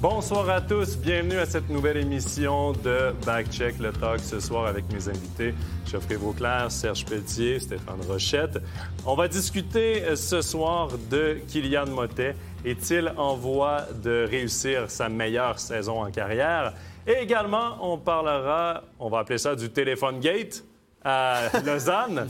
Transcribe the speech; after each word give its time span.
Bonsoir 0.00 0.48
à 0.48 0.60
tous, 0.60 0.96
bienvenue 0.96 1.38
à 1.38 1.44
cette 1.44 1.68
nouvelle 1.68 1.96
émission 1.96 2.70
de 2.70 3.12
Backcheck 3.26 3.80
le 3.80 3.90
Talk 3.90 4.20
ce 4.20 4.38
soir 4.38 4.66
avec 4.66 4.84
mes 4.92 5.08
invités 5.08 5.56
Geoffrey 5.90 6.14
Vauclair, 6.14 6.70
Serge 6.70 7.04
Pelletier, 7.04 7.58
Stéphane 7.58 8.00
Rochette. 8.08 8.60
On 9.04 9.16
va 9.16 9.26
discuter 9.26 10.04
euh, 10.04 10.14
ce 10.14 10.40
soir 10.40 10.90
de 11.10 11.40
Kylian 11.48 11.86
Motet. 11.86 12.36
Est-il 12.64 13.12
en 13.16 13.34
voie 13.34 13.86
de 14.00 14.24
réussir 14.30 14.88
sa 14.88 15.08
meilleure 15.08 15.58
saison 15.58 16.04
en 16.04 16.12
carrière? 16.12 16.74
Et 17.04 17.20
également, 17.20 17.78
on 17.80 17.98
parlera, 17.98 18.84
on 19.00 19.08
va 19.08 19.18
appeler 19.18 19.38
ça 19.38 19.56
du 19.56 19.68
téléphone 19.68 20.20
gate 20.20 20.62
à 21.04 21.48
Lausanne. 21.64 22.26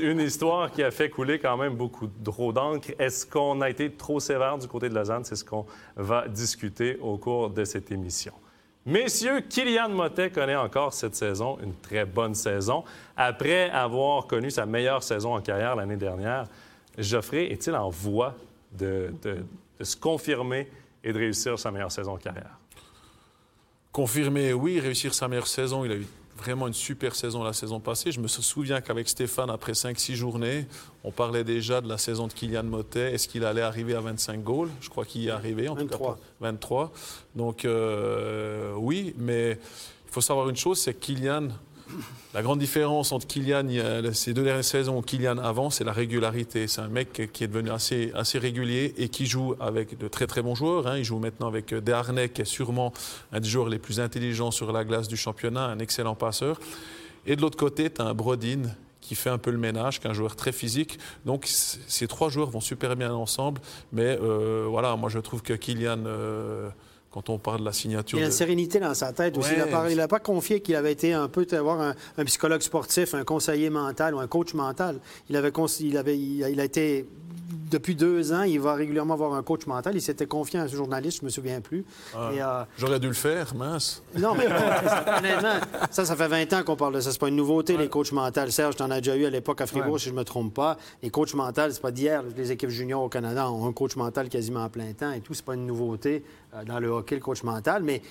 Une 0.00 0.20
histoire 0.20 0.70
qui 0.70 0.82
a 0.82 0.90
fait 0.90 1.08
couler 1.10 1.38
quand 1.38 1.56
même 1.56 1.74
beaucoup 1.74 2.08
trop 2.24 2.52
d'encre. 2.52 2.90
Est-ce 2.98 3.26
qu'on 3.26 3.60
a 3.60 3.70
été 3.70 3.90
trop 3.92 4.20
sévère 4.20 4.58
du 4.58 4.68
côté 4.68 4.88
de 4.88 4.94
Lausanne? 4.94 5.24
C'est 5.24 5.36
ce 5.36 5.44
qu'on 5.44 5.66
va 5.96 6.28
discuter 6.28 6.98
au 7.00 7.16
cours 7.18 7.50
de 7.50 7.64
cette 7.64 7.90
émission. 7.92 8.32
Messieurs, 8.84 9.42
Kylian 9.42 9.90
Motet 9.90 10.30
connaît 10.30 10.56
encore 10.56 10.92
cette 10.92 11.14
saison 11.14 11.56
une 11.62 11.74
très 11.74 12.04
bonne 12.04 12.34
saison. 12.34 12.82
Après 13.16 13.70
avoir 13.70 14.26
connu 14.26 14.50
sa 14.50 14.66
meilleure 14.66 15.04
saison 15.04 15.36
en 15.36 15.40
carrière 15.40 15.76
l'année 15.76 15.96
dernière, 15.96 16.46
Geoffrey 16.98 17.52
est-il 17.52 17.74
en 17.76 17.90
voie 17.90 18.34
de, 18.72 19.14
de 19.22 19.44
se 19.84 19.96
confirmer 19.96 20.68
et 21.04 21.12
de 21.12 21.18
réussir 21.18 21.58
sa 21.58 21.70
meilleure 21.70 21.92
saison 21.92 22.14
en 22.14 22.16
carrière? 22.16 22.58
Confirmer, 23.92 24.52
oui. 24.52 24.80
Réussir 24.80 25.14
sa 25.14 25.28
meilleure 25.28 25.46
saison, 25.46 25.84
il 25.84 25.92
a 25.92 25.96
eu 25.96 26.06
vraiment 26.36 26.66
une 26.66 26.74
super 26.74 27.14
saison 27.14 27.42
la 27.42 27.52
saison 27.52 27.80
passée. 27.80 28.12
Je 28.12 28.20
me 28.20 28.28
souviens 28.28 28.80
qu'avec 28.80 29.08
Stéphane, 29.08 29.50
après 29.50 29.72
5-6 29.72 30.14
journées, 30.14 30.66
on 31.04 31.10
parlait 31.10 31.44
déjà 31.44 31.80
de 31.80 31.88
la 31.88 31.98
saison 31.98 32.26
de 32.26 32.32
Kylian 32.32 32.64
Motet. 32.64 33.12
Est-ce 33.14 33.28
qu'il 33.28 33.44
allait 33.44 33.62
arriver 33.62 33.94
à 33.94 34.00
25 34.00 34.42
goals? 34.42 34.70
Je 34.80 34.88
crois 34.88 35.04
qu'il 35.04 35.22
y 35.22 35.28
est 35.28 35.30
arrivé, 35.30 35.68
en 35.68 35.74
23. 35.74 35.98
tout 35.98 36.20
cas. 36.20 36.26
23. 36.40 36.92
Donc, 37.36 37.64
euh, 37.64 38.74
oui, 38.76 39.14
mais 39.18 39.52
il 39.52 40.12
faut 40.12 40.20
savoir 40.20 40.48
une 40.48 40.56
chose, 40.56 40.78
c'est 40.78 40.94
que 40.94 41.00
Kylian 41.00 41.48
la 42.34 42.42
grande 42.42 42.58
différence 42.58 43.12
entre 43.12 43.26
Kylian, 43.26 43.66
ces 44.12 44.32
deux 44.32 44.44
dernières 44.44 44.64
saisons, 44.64 45.02
Kylian 45.02 45.38
avant, 45.38 45.70
c'est 45.70 45.84
la 45.84 45.92
régularité. 45.92 46.66
C'est 46.66 46.80
un 46.80 46.88
mec 46.88 47.30
qui 47.32 47.44
est 47.44 47.48
devenu 47.48 47.70
assez, 47.70 48.10
assez 48.14 48.38
régulier 48.38 48.94
et 48.96 49.08
qui 49.08 49.26
joue 49.26 49.54
avec 49.60 49.98
de 49.98 50.08
très 50.08 50.26
très 50.26 50.42
bons 50.42 50.54
joueurs. 50.54 50.86
Hein. 50.86 50.98
Il 50.98 51.04
joue 51.04 51.18
maintenant 51.18 51.48
avec 51.48 51.74
Desharnais, 51.74 52.30
qui 52.30 52.42
est 52.42 52.46
sûrement 52.46 52.92
un 53.32 53.40
des 53.40 53.48
joueurs 53.48 53.68
les 53.68 53.78
plus 53.78 54.00
intelligents 54.00 54.50
sur 54.50 54.72
la 54.72 54.84
glace 54.84 55.08
du 55.08 55.16
championnat, 55.16 55.66
un 55.66 55.78
excellent 55.78 56.14
passeur. 56.14 56.58
Et 57.26 57.36
de 57.36 57.42
l'autre 57.42 57.58
côté, 57.58 57.90
tu 57.90 58.00
as 58.00 58.04
un 58.04 58.14
Brodin 58.14 58.62
qui 59.00 59.14
fait 59.14 59.30
un 59.30 59.38
peu 59.38 59.50
le 59.50 59.58
ménage, 59.58 60.00
qui 60.00 60.06
est 60.06 60.10
un 60.10 60.14
joueur 60.14 60.36
très 60.36 60.52
physique. 60.52 60.98
Donc 61.26 61.44
ces 61.46 62.06
trois 62.06 62.30
joueurs 62.30 62.50
vont 62.50 62.60
super 62.60 62.96
bien 62.96 63.12
ensemble. 63.12 63.60
Mais 63.92 64.18
euh, 64.20 64.66
voilà, 64.68 64.96
moi 64.96 65.10
je 65.10 65.18
trouve 65.18 65.42
que 65.42 65.52
Kylian... 65.52 66.04
Euh, 66.06 66.70
quand 67.12 67.28
on 67.28 67.38
parle 67.38 67.60
de 67.60 67.64
la 67.64 67.72
signature. 67.72 68.18
Il 68.18 68.22
y 68.22 68.24
a 68.24 68.26
une 68.26 68.32
sérénité 68.32 68.80
dans 68.80 68.94
sa 68.94 69.12
tête 69.12 69.36
aussi. 69.36 69.52
Il 69.90 69.96
n'a 69.96 70.08
pas, 70.08 70.18
confié 70.18 70.60
qu'il 70.60 70.74
avait 70.76 70.92
été 70.92 71.12
un 71.12 71.28
peu 71.28 71.46
avoir 71.52 71.80
un, 71.80 72.24
psychologue 72.24 72.62
sportif, 72.62 73.14
un 73.14 73.24
conseiller 73.24 73.70
mental 73.70 74.14
ou 74.14 74.20
un 74.20 74.26
coach 74.26 74.54
mental. 74.54 74.98
Il 75.28 75.36
avait, 75.36 75.52
il 75.80 75.96
avait, 75.98 76.18
il 76.18 76.60
a 76.60 76.64
été 76.64 77.06
depuis 77.72 77.94
deux 77.94 78.32
ans, 78.32 78.42
il 78.42 78.60
va 78.60 78.74
régulièrement 78.74 79.16
voir 79.16 79.32
un 79.32 79.42
coach 79.42 79.66
mental. 79.66 79.94
Il 79.94 80.02
s'était 80.02 80.26
confié 80.26 80.60
à 80.60 80.64
un 80.64 80.66
journaliste, 80.66 81.18
je 81.18 81.22
ne 81.22 81.26
me 81.26 81.30
souviens 81.30 81.60
plus. 81.60 81.84
Ah, 82.14 82.30
euh, 82.30 82.64
J'aurais 82.78 83.00
dû 83.00 83.08
le 83.08 83.14
faire, 83.14 83.54
mince. 83.54 84.02
Non, 84.18 84.34
mais 84.34 84.46
honnêtement, 85.18 85.54
ça, 85.90 86.04
ça 86.04 86.14
fait 86.14 86.28
20 86.28 86.52
ans 86.52 86.62
qu'on 86.64 86.76
parle 86.76 86.94
de 86.94 87.00
ça. 87.00 87.10
C'est 87.10 87.18
pas 87.18 87.28
une 87.28 87.36
nouveauté, 87.36 87.76
les 87.76 87.88
coachs 87.88 88.12
mentaux. 88.12 88.50
Serge, 88.50 88.76
tu 88.76 88.82
en 88.82 88.90
as 88.90 89.00
déjà 89.00 89.16
eu 89.16 89.24
à 89.24 89.30
l'époque 89.30 89.60
à 89.60 89.66
Fribourg, 89.66 89.98
si 89.98 90.06
je 90.06 90.10
ne 90.12 90.18
me 90.18 90.24
trompe 90.24 90.52
pas. 90.52 90.76
Les 91.02 91.10
coachs 91.10 91.34
mentaux, 91.34 91.70
c'est 91.70 91.82
pas 91.82 91.90
d'hier. 91.90 92.22
Les 92.36 92.52
équipes 92.52 92.70
juniors 92.70 93.02
au 93.02 93.08
Canada 93.08 93.50
ont 93.50 93.66
un 93.66 93.72
coach 93.72 93.96
mental 93.96 94.28
quasiment 94.28 94.64
à 94.64 94.68
plein 94.68 94.92
temps 94.92 95.12
et 95.12 95.20
tout. 95.20 95.32
C'est 95.34 95.44
pas 95.44 95.54
une 95.54 95.66
nouveauté 95.66 96.24
euh, 96.54 96.64
dans 96.64 96.78
le 96.78 96.88
hockey, 96.88 97.14
le 97.14 97.22
coach 97.22 97.42
mental. 97.42 97.82
Mais 97.82 98.02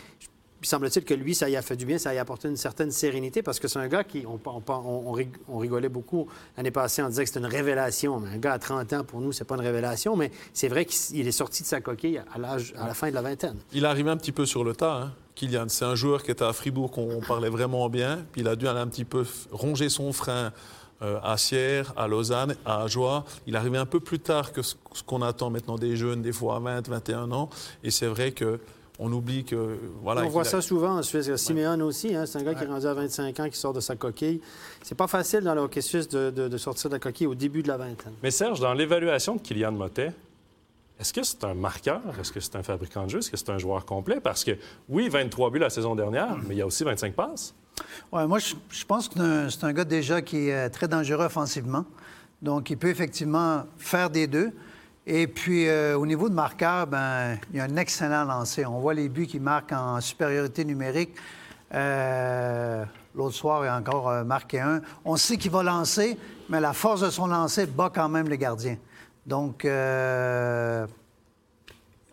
il 0.61 0.67
semble-t-il 0.67 1.03
que 1.03 1.13
lui, 1.15 1.33
ça 1.33 1.49
y 1.49 1.55
a 1.55 1.61
fait 1.61 1.75
du 1.75 1.85
bien, 1.85 1.97
ça 1.97 2.13
y 2.13 2.19
a 2.19 2.21
apporté 2.21 2.47
une 2.47 2.57
certaine 2.57 2.91
sérénité 2.91 3.41
parce 3.41 3.59
que 3.59 3.67
c'est 3.67 3.79
un 3.79 3.87
gars 3.87 4.03
qui, 4.03 4.25
on, 4.27 5.57
rigolait 5.57 5.89
beaucoup 5.89 6.27
l'année 6.55 6.69
passée 6.69 7.01
en 7.01 7.09
disant 7.09 7.23
que 7.23 7.27
c'était 7.27 7.39
une 7.39 7.45
révélation. 7.47 8.19
Mais 8.19 8.29
un 8.29 8.37
gars 8.37 8.53
à 8.53 8.59
30 8.59 8.93
ans, 8.93 9.03
pour 9.03 9.21
nous, 9.21 9.31
c'est 9.31 9.43
pas 9.43 9.55
une 9.55 9.61
révélation, 9.61 10.15
mais 10.15 10.31
c'est 10.53 10.67
vrai 10.67 10.85
qu'il 10.85 11.27
est 11.27 11.31
sorti 11.31 11.63
de 11.63 11.67
sa 11.67 11.81
coquille 11.81 12.21
à, 12.33 12.37
la 12.37 12.93
fin 12.93 13.09
de 13.09 13.15
la 13.15 13.23
vingtaine. 13.23 13.57
Il 13.73 13.85
arrivé 13.85 14.11
un 14.11 14.17
petit 14.17 14.31
peu 14.31 14.45
sur 14.45 14.63
le 14.63 14.75
tas, 14.75 15.01
hein, 15.01 15.13
Kylian. 15.33 15.65
C'est 15.69 15.85
un 15.85 15.95
joueur 15.95 16.21
qui 16.21 16.29
était 16.29 16.45
à 16.45 16.53
Fribourg, 16.53 16.91
qu'on 16.91 17.21
parlait 17.27 17.49
vraiment 17.49 17.89
bien, 17.89 18.23
puis 18.31 18.41
il 18.41 18.47
a 18.47 18.55
dû 18.55 18.67
aller 18.67 18.79
un 18.79 18.87
petit 18.87 19.05
peu 19.05 19.25
ronger 19.51 19.89
son 19.89 20.13
frein. 20.13 20.53
Euh, 21.03 21.19
à 21.23 21.35
Sierre, 21.35 21.93
à 21.97 22.07
Lausanne, 22.07 22.55
à 22.63 22.83
Ajoie. 22.83 23.25
Il 23.47 23.55
arrivé 23.55 23.79
un 23.79 23.87
peu 23.87 23.99
plus 23.99 24.19
tard 24.19 24.51
que 24.51 24.61
ce 24.61 24.75
qu'on 25.03 25.23
attend 25.23 25.49
maintenant 25.49 25.75
des 25.75 25.95
jeunes, 25.95 26.21
des 26.21 26.31
fois 26.31 26.57
à 26.57 26.59
20, 26.59 26.89
21 26.89 27.31
ans. 27.31 27.49
Et 27.83 27.89
c'est 27.89 28.05
vrai 28.05 28.33
que 28.33 28.59
on 29.03 29.11
oublie 29.11 29.43
que. 29.43 29.79
Voilà, 30.03 30.23
on 30.23 30.29
voit 30.29 30.45
ça 30.45 30.61
souvent 30.61 30.99
en 30.99 31.01
Suisse. 31.01 31.35
Simeone 31.35 31.81
aussi, 31.81 32.15
hein, 32.15 32.25
c'est 32.27 32.37
un 32.37 32.43
gars 32.43 32.53
qui 32.53 32.63
est 32.63 32.67
rendu 32.67 32.85
à 32.85 32.93
25 32.93 33.39
ans, 33.39 33.49
qui 33.49 33.57
sort 33.57 33.73
de 33.73 33.79
sa 33.79 33.95
coquille. 33.95 34.39
C'est 34.83 34.95
pas 34.95 35.07
facile 35.07 35.41
dans 35.41 35.55
le 35.55 35.61
hockey 35.61 35.81
suisse 35.81 36.07
de, 36.07 36.57
sortir 36.57 36.89
de 36.89 36.95
la 36.95 36.99
coquille 36.99 37.25
au 37.25 37.33
début 37.33 37.63
de 37.63 37.67
la 37.67 37.77
vingtaine. 37.77 38.13
Mais 38.21 38.29
Serge, 38.29 38.59
dans 38.59 38.75
l'évaluation 38.75 39.35
de 39.35 39.41
Kylian 39.41 39.71
Motet, 39.71 40.13
est-ce 40.99 41.13
que 41.13 41.23
c'est 41.23 41.43
un 41.43 41.55
marqueur? 41.55 42.01
Est-ce 42.19 42.31
que 42.31 42.39
c'est 42.39 42.55
un 42.55 42.61
fabricant 42.61 43.05
de 43.05 43.09
jeu? 43.09 43.17
Est-ce 43.17 43.31
que 43.31 43.37
c'est 43.37 43.49
un 43.49 43.57
joueur 43.57 43.85
complet? 43.85 44.19
Parce 44.21 44.43
que, 44.43 44.51
oui, 44.87 45.09
23 45.09 45.49
buts 45.49 45.57
la 45.57 45.71
saison 45.71 45.95
dernière, 45.95 46.37
mais 46.47 46.53
il 46.53 46.59
y 46.59 46.61
a 46.61 46.67
aussi 46.67 46.83
25 46.83 47.15
passes. 47.15 47.55
Oui, 48.11 48.27
moi, 48.27 48.37
je, 48.37 48.85
pense 48.85 49.09
que 49.09 49.49
c'est 49.49 49.63
un 49.63 49.73
gars 49.73 49.83
déjà 49.83 50.21
qui 50.21 50.49
est 50.49 50.69
très 50.69 50.87
dangereux 50.87 51.25
offensivement. 51.25 51.85
Donc, 52.43 52.69
il 52.69 52.77
peut 52.77 52.89
effectivement 52.89 53.63
faire 53.77 54.11
des 54.11 54.27
deux. 54.27 54.51
Et 55.13 55.27
puis, 55.27 55.67
euh, 55.67 55.97
au 55.97 56.05
niveau 56.05 56.29
de 56.29 56.33
marqueur, 56.33 56.87
ben, 56.87 57.37
il 57.51 57.57
y 57.57 57.59
a 57.59 57.65
un 57.65 57.75
excellent 57.75 58.23
lancé. 58.23 58.65
On 58.65 58.79
voit 58.79 58.93
les 58.93 59.09
buts 59.09 59.27
qui 59.27 59.41
marquent 59.41 59.73
en 59.73 59.99
supériorité 59.99 60.63
numérique. 60.63 61.13
Euh, 61.73 62.85
l'autre 63.13 63.35
soir, 63.35 63.65
il 63.65 63.67
a 63.67 63.75
encore 63.75 64.07
euh, 64.07 64.23
marqué 64.23 64.61
un. 64.61 64.79
On 65.03 65.17
sait 65.17 65.35
qu'il 65.35 65.51
va 65.51 65.63
lancer, 65.63 66.17
mais 66.47 66.61
la 66.61 66.71
force 66.71 67.01
de 67.01 67.09
son 67.09 67.27
lancer 67.27 67.65
bat 67.65 67.91
quand 67.93 68.07
même 68.07 68.29
le 68.29 68.37
gardien. 68.37 68.77
Donc, 69.25 69.67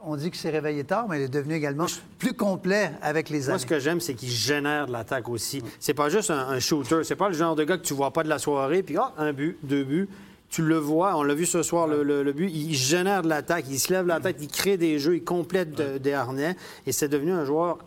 on 0.04 0.16
dit 0.16 0.32
que 0.32 0.36
c'est 0.36 0.50
réveillé 0.50 0.82
tard, 0.82 1.06
mais 1.08 1.20
il 1.20 1.22
est 1.26 1.28
devenu 1.28 1.54
également 1.54 1.86
plus 2.18 2.34
complet 2.34 2.90
avec 3.00 3.30
les 3.30 3.44
années. 3.44 3.52
Moi, 3.52 3.58
ce 3.60 3.66
que 3.66 3.78
j'aime, 3.78 4.00
c'est 4.00 4.14
qu'il 4.14 4.28
génère 4.28 4.88
de 4.88 4.92
l'attaque 4.92 5.28
aussi. 5.28 5.62
C'est 5.78 5.94
pas 5.94 6.08
juste 6.08 6.32
un, 6.32 6.48
un 6.48 6.58
shooter. 6.58 7.04
C'est 7.04 7.14
pas 7.14 7.28
le 7.28 7.34
genre 7.34 7.54
de 7.54 7.62
gars 7.62 7.78
que 7.78 7.84
tu 7.84 7.94
vois 7.94 8.12
pas 8.12 8.24
de 8.24 8.28
la 8.28 8.40
soirée, 8.40 8.82
puis 8.82 8.96
ah, 8.96 9.12
un 9.18 9.32
but, 9.32 9.56
deux 9.62 9.84
buts 9.84 10.08
tu 10.50 10.62
le 10.62 10.76
vois, 10.76 11.16
on 11.16 11.22
l'a 11.22 11.34
vu 11.34 11.46
ce 11.46 11.62
soir, 11.62 11.86
le, 11.86 12.32
but, 12.32 12.50
il 12.50 12.74
génère 12.74 13.22
de 13.22 13.28
l'attaque, 13.28 13.66
il 13.68 13.78
se 13.78 13.92
lève 13.92 14.06
la 14.06 14.18
tête, 14.20 14.36
il 14.40 14.48
crée 14.48 14.76
des 14.76 14.98
jeux, 14.98 15.16
il 15.16 15.24
complète 15.24 15.74
des 15.74 16.12
harnais, 16.12 16.56
et 16.86 16.92
c'est 16.92 17.08
devenu 17.08 17.32
un 17.32 17.44
joueur 17.44 17.78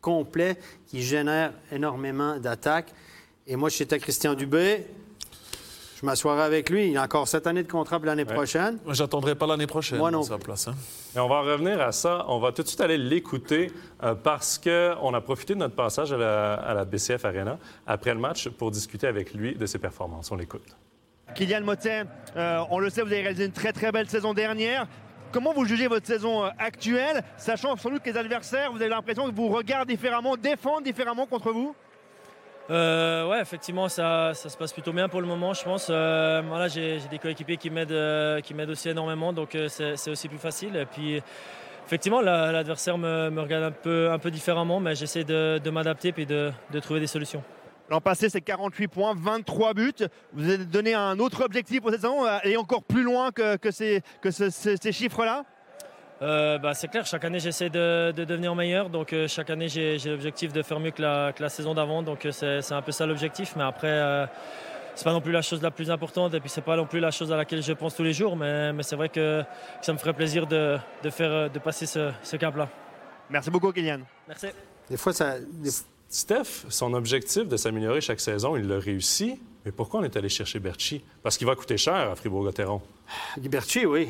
complet 0.00 0.58
qui 0.86 1.02
génère 1.02 1.52
énormément 1.70 2.38
d'attaques. 2.38 2.92
Et 3.46 3.56
moi, 3.56 3.68
j'étais 3.68 3.98
Christian 3.98 4.34
Dubé. 4.34 4.86
Je 6.00 6.06
m'assoirai 6.06 6.42
avec 6.42 6.70
lui. 6.70 6.90
Il 6.90 6.96
a 6.96 7.02
encore 7.02 7.26
sept 7.26 7.46
années 7.48 7.64
de 7.64 7.70
contrat 7.70 7.98
pour 7.98 8.06
l'année 8.06 8.24
prochaine. 8.24 8.78
Moi, 8.84 8.94
j'attendrai 8.94 9.34
pas 9.34 9.48
l'année 9.48 9.66
prochaine. 9.66 9.98
Moi 9.98 10.12
non. 10.12 10.22
Sa 10.22 10.38
place, 10.38 10.68
hein. 10.68 10.74
on 11.16 11.26
va 11.26 11.40
revenir 11.40 11.80
à 11.80 11.90
ça. 11.90 12.24
On 12.28 12.38
va 12.38 12.52
tout 12.52 12.62
de 12.62 12.68
suite 12.68 12.80
aller 12.80 12.98
l'écouter 12.98 13.72
euh, 14.04 14.14
parce 14.14 14.58
qu'on 14.58 15.12
a 15.12 15.20
profité 15.20 15.54
de 15.54 15.58
notre 15.58 15.74
passage 15.74 16.12
à 16.12 16.16
la, 16.16 16.54
à 16.54 16.74
la 16.74 16.84
BCF 16.84 17.24
Arena 17.24 17.58
après 17.84 18.14
le 18.14 18.20
match 18.20 18.48
pour 18.48 18.70
discuter 18.70 19.08
avec 19.08 19.34
lui 19.34 19.56
de 19.56 19.66
ses 19.66 19.78
performances. 19.78 20.30
On 20.30 20.36
l'écoute. 20.36 20.62
Kylian 21.34 21.60
Motet, 21.62 22.04
euh, 22.36 22.64
on 22.70 22.78
le 22.78 22.90
sait, 22.90 23.02
vous 23.02 23.12
avez 23.12 23.22
réalisé 23.22 23.44
une 23.44 23.52
très 23.52 23.72
très 23.72 23.92
belle 23.92 24.08
saison 24.08 24.34
dernière. 24.34 24.86
Comment 25.32 25.52
vous 25.52 25.64
jugez 25.64 25.86
votre 25.86 26.06
saison 26.06 26.44
euh, 26.44 26.48
actuelle, 26.58 27.22
sachant 27.36 27.76
sans 27.76 27.90
doute 27.90 28.02
que 28.02 28.10
les 28.10 28.16
adversaires, 28.16 28.72
vous 28.72 28.80
avez 28.80 28.90
l'impression 28.90 29.28
que 29.28 29.34
vous 29.34 29.48
regardent 29.48 29.88
différemment, 29.88 30.36
défendent 30.36 30.84
différemment 30.84 31.26
contre 31.26 31.52
vous? 31.52 31.74
Euh, 32.70 33.28
ouais, 33.28 33.40
effectivement, 33.40 33.88
ça, 33.88 34.34
se 34.34 34.56
passe 34.56 34.72
plutôt 34.72 34.92
bien 34.92 35.08
pour 35.08 35.20
le 35.20 35.26
moment, 35.26 35.54
je 35.54 35.64
pense. 35.64 35.86
voilà, 35.88 36.68
j'ai 36.68 36.98
des 37.10 37.18
coéquipiers 37.18 37.56
qui 37.56 37.70
m'aident, 37.70 38.70
aussi 38.70 38.88
énormément, 38.90 39.32
donc 39.32 39.56
c'est 39.68 40.10
aussi 40.10 40.28
plus 40.28 40.38
facile. 40.38 40.76
Et 40.76 40.84
puis, 40.84 41.22
effectivement, 41.86 42.20
l'adversaire 42.20 42.98
me, 42.98 43.40
regarde 43.40 43.64
un 43.64 43.70
peu, 43.70 44.10
un 44.10 44.18
peu 44.18 44.30
différemment, 44.30 44.80
mais 44.80 44.94
j'essaie 44.94 45.24
de, 45.24 45.70
m'adapter 45.70 46.12
et 46.16 46.26
de 46.26 46.80
trouver 46.80 47.00
des 47.00 47.06
solutions. 47.06 47.42
L'an 47.90 48.00
passé, 48.02 48.28
c'est 48.28 48.42
48 48.42 48.88
points, 48.88 49.14
23 49.16 49.74
buts. 49.74 49.92
Vous 50.34 50.44
avez 50.44 50.58
donné 50.58 50.94
un 50.94 51.18
autre 51.18 51.42
objectif 51.42 51.80
pour 51.80 51.90
cette 51.90 52.02
saison, 52.02 52.24
aller 52.24 52.56
encore 52.56 52.82
plus 52.82 53.02
loin 53.02 53.30
que, 53.32 53.70
ces, 53.70 54.02
chiffres-là 54.92 55.44
euh, 56.20 56.58
bah, 56.58 56.74
c'est 56.74 56.88
clair, 56.88 57.06
chaque 57.06 57.24
année 57.24 57.38
j'essaie 57.38 57.70
de, 57.70 58.10
devenir 58.10 58.52
meilleur, 58.56 58.90
donc 58.90 59.12
euh, 59.12 59.28
chaque 59.28 59.50
année 59.50 59.68
j'ai, 59.68 59.98
l'objectif 60.04 60.52
de 60.52 60.62
faire 60.62 60.80
mieux 60.80 60.90
que 60.90 61.00
la, 61.00 61.48
saison 61.48 61.74
d'avant, 61.74 62.02
donc 62.02 62.26
euh, 62.26 62.32
c'est, 62.32 62.72
un 62.72 62.82
peu 62.82 62.90
ça 62.90 63.06
l'objectif, 63.06 63.54
mais 63.54 63.62
après 63.62 64.28
c'est 64.96 65.04
pas 65.04 65.12
non 65.12 65.20
plus 65.20 65.30
la 65.30 65.42
chose 65.42 65.62
la 65.62 65.70
plus 65.70 65.92
importante 65.92 66.34
et 66.34 66.40
puis 66.40 66.48
c'est 66.48 66.60
pas 66.64 66.74
non 66.74 66.86
plus 66.86 66.98
la 66.98 67.12
chose 67.12 67.32
à 67.32 67.36
laquelle 67.36 67.62
je 67.62 67.72
pense 67.72 67.94
tous 67.94 68.02
les 68.02 68.12
jours, 68.12 68.34
mais, 68.34 68.72
c'est 68.82 68.96
vrai 68.96 69.10
que, 69.10 69.44
ça 69.80 69.92
me 69.92 69.98
ferait 69.98 70.12
plaisir 70.12 70.48
de, 70.48 70.78
faire, 71.08 71.50
de 71.50 71.58
passer 71.60 71.86
ce, 71.86 72.10
ce 72.24 72.36
cap-là. 72.36 72.68
Merci 73.30 73.50
beaucoup 73.50 73.70
Kylian. 73.70 74.00
Merci. 74.26 74.48
Des 74.90 74.96
fois, 74.96 75.12
ça, 75.12 75.36
Steph, 76.08 76.64
son 76.70 76.94
objectif 76.94 77.46
de 77.46 77.56
s'améliorer 77.56 78.00
chaque 78.00 78.20
saison, 78.20 78.56
il 78.56 78.66
l'a 78.66 78.78
réussi. 78.78 79.38
Mais 79.66 79.72
pourquoi 79.72 80.00
on 80.00 80.04
est 80.04 80.16
allé 80.16 80.28
chercher 80.30 80.58
Berchi? 80.58 81.02
Parce 81.22 81.36
qu'il 81.36 81.46
va 81.46 81.54
coûter 81.54 81.76
cher 81.76 81.94
à 81.94 82.14
Fribourg-Gotteron. 82.14 82.80
Berchi, 83.36 83.84
oui. 83.84 84.08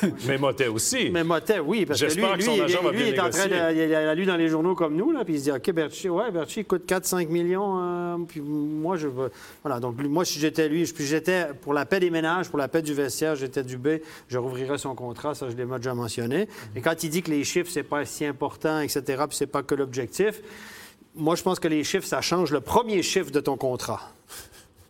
Mais 0.26 0.38
Motet 0.38 0.68
aussi. 0.68 1.10
Mais 1.10 1.22
Motet, 1.24 1.58
oui, 1.58 1.84
parce 1.84 2.00
que 2.00 2.06
lui, 2.06 2.12
J'espère 2.14 2.32
que 2.32 2.36
lui, 2.38 2.44
son 2.44 2.54
il, 2.54 2.62
agent 2.62 2.82
va 2.82 2.90
lui, 2.92 2.96
bien 2.98 3.06
il 3.08 3.14
est 3.14 3.20
en 3.20 3.28
train 3.28 3.46
de. 3.46 3.74
Il 3.74 3.94
a 3.94 4.14
lu 4.14 4.24
dans 4.24 4.36
les 4.36 4.48
journaux 4.48 4.74
comme 4.74 4.96
nous, 4.96 5.10
là, 5.10 5.22
puis 5.22 5.34
il 5.34 5.38
se 5.38 5.44
dit 5.44 5.50
OK, 5.52 5.70
Berchi, 5.72 6.08
ouais, 6.08 6.30
Berchi 6.30 6.64
coûte 6.64 6.86
4-5 6.90 7.28
millions. 7.28 7.78
euh, 7.78 8.16
puis 8.26 8.40
moi, 8.40 8.96
je 8.96 9.08
veux. 9.08 9.30
Voilà, 9.62 9.80
donc 9.80 10.00
lui- 10.00 10.08
moi, 10.08 10.24
si 10.24 10.38
j'étais 10.38 10.68
lui, 10.68 10.84
puis 10.84 11.04
j'étais 11.04 11.48
pour 11.60 11.74
la 11.74 11.84
paix 11.84 12.00
des 12.00 12.08
ménages, 12.08 12.48
pour 12.48 12.58
la 12.58 12.68
paix 12.68 12.80
du 12.80 12.94
vestiaire, 12.94 13.34
j'étais 13.36 13.62
du 13.64 13.76
B, 13.76 13.98
je 14.28 14.38
rouvrirais 14.38 14.78
son 14.78 14.94
contrat, 14.94 15.34
ça, 15.34 15.50
je 15.50 15.56
l'ai 15.56 15.66
déjà 15.66 15.92
mentionné. 15.94 16.48
Et 16.74 16.80
quand 16.80 17.02
il 17.02 17.10
dit 17.10 17.22
que 17.22 17.30
les 17.30 17.44
chiffres, 17.44 17.70
c'est 17.70 17.82
pas 17.82 18.06
si 18.06 18.24
important, 18.24 18.80
etc., 18.80 19.02
puis 19.28 19.36
c'est 19.36 19.46
pas 19.46 19.62
que 19.62 19.74
l'objectif, 19.74 20.40
moi, 21.14 21.34
je 21.36 21.42
pense 21.42 21.58
que 21.60 21.68
les 21.68 21.84
chiffres, 21.84 22.06
ça 22.06 22.20
change 22.20 22.50
le 22.52 22.60
premier 22.60 23.02
chiffre 23.02 23.30
de 23.30 23.40
ton 23.40 23.56
contrat. 23.56 24.00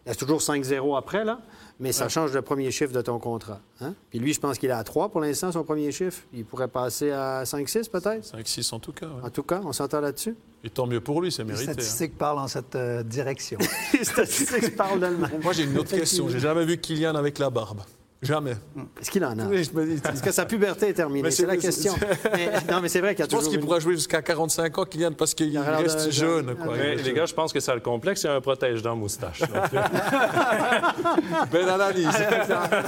Il 0.04 0.08
y 0.08 0.12
a 0.12 0.14
toujours 0.14 0.40
5-0 0.40 0.96
après, 0.98 1.24
là, 1.24 1.40
mais 1.78 1.92
ça 1.92 2.08
change 2.08 2.32
le 2.32 2.42
premier 2.42 2.70
chiffre 2.72 2.92
de 2.92 3.00
ton 3.02 3.18
contrat. 3.20 3.60
hein? 3.80 3.94
Puis 4.10 4.18
lui, 4.18 4.32
je 4.34 4.40
pense 4.40 4.58
qu'il 4.58 4.68
est 4.68 4.72
à 4.72 4.82
3 4.82 5.10
pour 5.10 5.20
l'instant, 5.20 5.52
son 5.52 5.62
premier 5.64 5.92
chiffre. 5.92 6.22
Il 6.32 6.44
pourrait 6.44 6.68
passer 6.68 7.10
à 7.12 7.44
5-6 7.44 7.88
peut-être? 7.88 8.34
5-6 8.36 8.74
en 8.74 8.78
tout 8.80 8.92
cas. 8.92 9.06
ouais. 9.06 9.22
En 9.24 9.30
tout 9.30 9.42
cas, 9.44 9.60
on 9.64 9.72
s'entend 9.72 10.00
là-dessus? 10.00 10.34
Et 10.64 10.70
tant 10.70 10.86
mieux 10.86 11.00
pour 11.00 11.20
lui, 11.22 11.30
c'est 11.32 11.42
Les 11.44 11.48
mérité. 11.52 11.70
hein. 11.70 11.72
statistiques 11.74 12.18
parlent 12.18 12.38
en 12.38 12.48
cette 12.48 12.74
euh, 12.76 13.02
direction. 13.04 13.58
Les 13.92 14.04
statistiques 14.04 14.76
parlent 14.76 15.00
d'elles-mêmes. 15.00 15.40
Moi, 15.42 15.52
j'ai 15.52 15.64
une 15.64 15.78
autre 15.78 15.90
question. 15.96 16.28
J'ai 16.28 16.40
jamais 16.40 16.64
vu 16.64 16.78
Kylian 16.78 17.14
avec 17.14 17.38
la 17.38 17.50
barbe. 17.50 17.82
Jamais. 18.22 18.52
Est-ce 19.00 19.10
qu'il 19.10 19.24
en 19.24 19.36
a? 19.36 19.44
Oui, 19.46 19.64
je. 19.64 20.08
Est-ce 20.08 20.22
que 20.22 20.30
sa 20.30 20.46
puberté 20.46 20.86
est 20.88 20.92
terminée? 20.94 21.28
C'est 21.32 21.44
la 21.44 21.56
question. 21.56 21.92
Mais- 22.32 22.50
non, 22.70 22.80
mais 22.80 22.88
c'est 22.88 23.00
vrai 23.00 23.16
qu'il 23.16 23.24
y 23.24 23.26
a 23.26 23.28
Je 23.28 23.30
pense 23.30 23.40
toujours 23.40 23.50
qu'il 23.50 23.58
une- 23.60 23.66
pourra 23.66 23.80
jouer 23.80 23.94
jusqu'à 23.94 24.22
45 24.22 24.78
ans, 24.78 24.84
Kylian, 24.84 25.12
parce 25.12 25.34
qu'il 25.34 25.58
reste 25.58 26.12
jeune. 26.12 26.46
jeune. 26.46 26.54
Quoi. 26.56 26.74
Mais 26.76 26.94
les 26.94 27.12
gars, 27.12 27.26
je 27.26 27.34
pense 27.34 27.52
que 27.52 27.58
ça 27.58 27.74
le 27.74 27.80
complexe, 27.80 28.22
il 28.22 28.26
y 28.26 28.30
a 28.30 28.34
un 28.34 28.40
protège-dents 28.40 28.94
moustache. 28.94 29.42
Belle 31.50 31.68
analyse. 31.68 32.08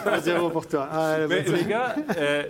Un 0.06 0.20
Zéro 0.20 0.50
pour 0.50 0.66
toi. 0.66 0.88
Ah, 0.90 1.16
Mais 1.28 1.42
les 1.42 1.64
gars, 1.64 1.94
euh, 2.16 2.42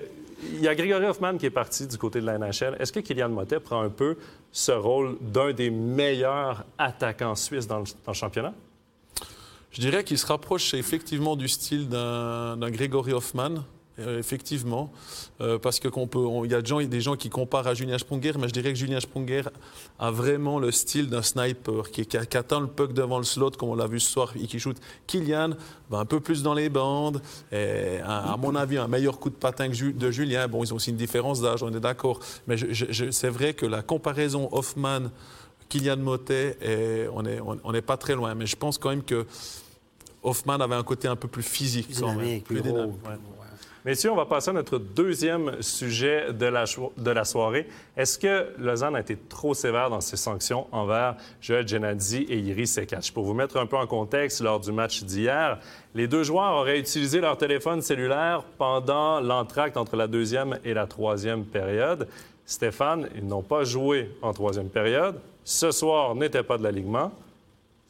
il 0.53 0.61
y 0.61 0.69
a 0.69 0.75
Grégory 0.75 1.07
Hoffman 1.07 1.37
qui 1.39 1.47
est 1.47 1.51
parti 1.51 1.87
du 1.87 1.97
côté 1.99 2.21
de 2.21 2.27
la 2.27 2.39
NHL. 2.39 2.77
Est-ce 2.79 2.93
que 2.93 3.01
Kylian 3.01 3.31
Motet 3.31 3.61
prend 3.61 3.83
un 3.83 3.89
peu 3.89 4.17
ce 4.53 4.73
rôle 4.73 5.17
d'un 5.21 5.53
des 5.53 5.71
meilleurs 5.71 6.65
attaquants 6.79 7.35
suisses 7.35 7.67
dans 7.67 7.79
le, 7.79 7.85
dans 8.05 8.13
le 8.13 8.15
championnat? 8.15 8.53
Je 9.75 9.81
dirais 9.81 10.05
qu'il 10.05 10.19
se 10.19 10.27
rapproche 10.27 10.73
effectivement 10.75 11.35
du 11.35 11.49
style 11.49 11.89
d'un 11.89 12.71
Grégory 12.71 13.13
Hoffman. 13.13 13.65
euh, 14.01 14.19
effectivement, 14.19 14.93
Euh, 15.41 15.59
parce 15.59 15.79
que 15.81 15.89
qu'on 15.89 16.07
peut, 16.07 16.25
il 16.45 16.51
y 16.51 16.55
a 16.55 16.63
des 16.63 16.69
gens, 16.69 16.81
des 16.81 17.01
gens 17.01 17.17
qui 17.17 17.29
comparent 17.29 17.67
à 17.67 17.75
Julien 17.75 17.99
Sponger, 17.99 18.33
mais 18.39 18.49
je 18.49 18.53
dirais 18.53 18.73
que 18.73 18.79
Julien 18.79 19.01
Sponger 19.01 19.43
a 19.99 20.11
vraiment 20.11 20.59
le 20.61 20.71
style 20.71 21.09
d'un 21.09 21.23
sniper 21.23 21.91
qui, 21.91 22.07
qui, 22.07 22.19
qui 22.19 22.37
le 22.37 22.67
puck 22.67 22.93
devant 22.93 23.19
le 23.19 23.25
slot, 23.25 23.53
comme 23.53 23.69
on 23.71 23.75
l'a 23.75 23.87
vu 23.89 23.99
ce 24.01 24.11
soir, 24.11 24.33
et 24.41 24.47
qui 24.47 24.59
shoot. 24.61 24.77
Kylian 25.09 25.51
va 25.91 25.99
un 25.99 26.05
peu 26.05 26.21
plus 26.21 26.43
dans 26.43 26.55
les 26.55 26.69
bandes, 26.69 27.21
et, 27.53 27.99
à, 28.05 28.37
mon 28.37 28.55
avis 28.55 28.79
un 28.79 28.89
meilleur 28.89 29.19
coup 29.19 29.31
de 29.31 29.35
patin 29.37 29.69
que 29.69 29.91
de 29.91 30.11
Julien. 30.11 30.47
Bon, 30.49 30.63
ils 30.63 30.73
ont 30.73 30.77
aussi 30.77 30.91
une 30.91 30.97
différence 30.97 31.41
d'âge, 31.41 31.63
on 31.65 31.73
est 31.73 31.81
d'accord, 31.81 32.21
mais 32.47 32.57
c'est 33.11 33.31
vrai 33.31 33.55
que 33.55 33.67
la 33.67 33.83
comparaison 33.83 34.49
Hoffman 34.53 35.11
Kylian 35.69 35.97
Motet, 35.97 36.59
on 37.13 37.23
n'est 37.23 37.41
on, 37.41 37.59
on 37.65 37.73
pas 37.83 37.97
très 37.97 38.15
loin, 38.15 38.35
mais 38.35 38.47
je 38.47 38.57
pense 38.57 38.79
quand 38.79 38.91
même 38.91 39.05
que 39.05 39.27
Hoffman 40.25 40.55
avait 40.55 40.75
un 40.75 40.83
côté 40.83 41.07
un 41.07 41.17
peu 41.17 41.29
plus 41.29 41.43
physique. 41.43 41.87
Plus 41.87 42.01
quand 42.01 42.09
même. 42.09 42.19
dynamique, 42.19 42.45
plus 42.45 42.63
gros. 42.63 42.79
ouais. 42.79 42.91
Messieurs, 43.85 44.11
on 44.11 44.17
va 44.17 44.25
passer 44.25 44.49
à 44.49 44.55
notre 44.55 44.79
deuxième 44.79 45.61
sujet 45.61 46.33
de 46.33 46.47
la, 46.47 46.65
cho- 46.65 46.95
de 46.97 47.11
la 47.11 47.27
soirée. 47.27 47.69
Est-ce 47.99 48.19
que 48.19 48.47
Lausanne 48.59 48.97
a 48.97 49.01
été 49.01 49.15
trop 49.29 49.53
sévère 49.53 49.91
dans 49.91 50.01
ses 50.01 50.17
sanctions 50.17 50.67
envers 50.73 51.17
Joël 51.43 51.69
Genadzi 51.69 52.23
et 52.31 52.39
Iri 52.39 52.67
Sekach? 52.67 53.13
Pour 53.13 53.25
vous 53.25 53.35
mettre 53.35 53.59
un 53.59 53.67
peu 53.67 53.77
en 53.77 53.87
contexte, 53.87 54.41
lors 54.41 54.59
du 54.59 54.73
match 54.73 55.03
d'hier, 55.05 55.59
les 55.95 56.09
deux 56.09 56.23
joueurs 56.23 56.55
auraient 56.55 56.79
utilisé 56.81 57.21
leur 57.21 57.37
téléphone 57.37 57.83
cellulaire 57.83 58.43
pendant 58.57 59.21
l'entracte 59.21 59.77
entre 59.77 59.97
la 59.97 60.07
deuxième 60.07 60.59
et 60.65 60.73
la 60.73 60.87
troisième 60.87 61.45
période. 61.45 62.09
Stéphane, 62.47 63.11
ils 63.15 63.27
n'ont 63.27 63.43
pas 63.43 63.65
joué 63.65 64.11
en 64.23 64.33
troisième 64.33 64.71
période. 64.71 65.21
Ce 65.45 65.71
soir 65.73 66.15
n'était 66.15 66.43
pas 66.43 66.57
de 66.57 66.63
l'alignement. 66.63 67.13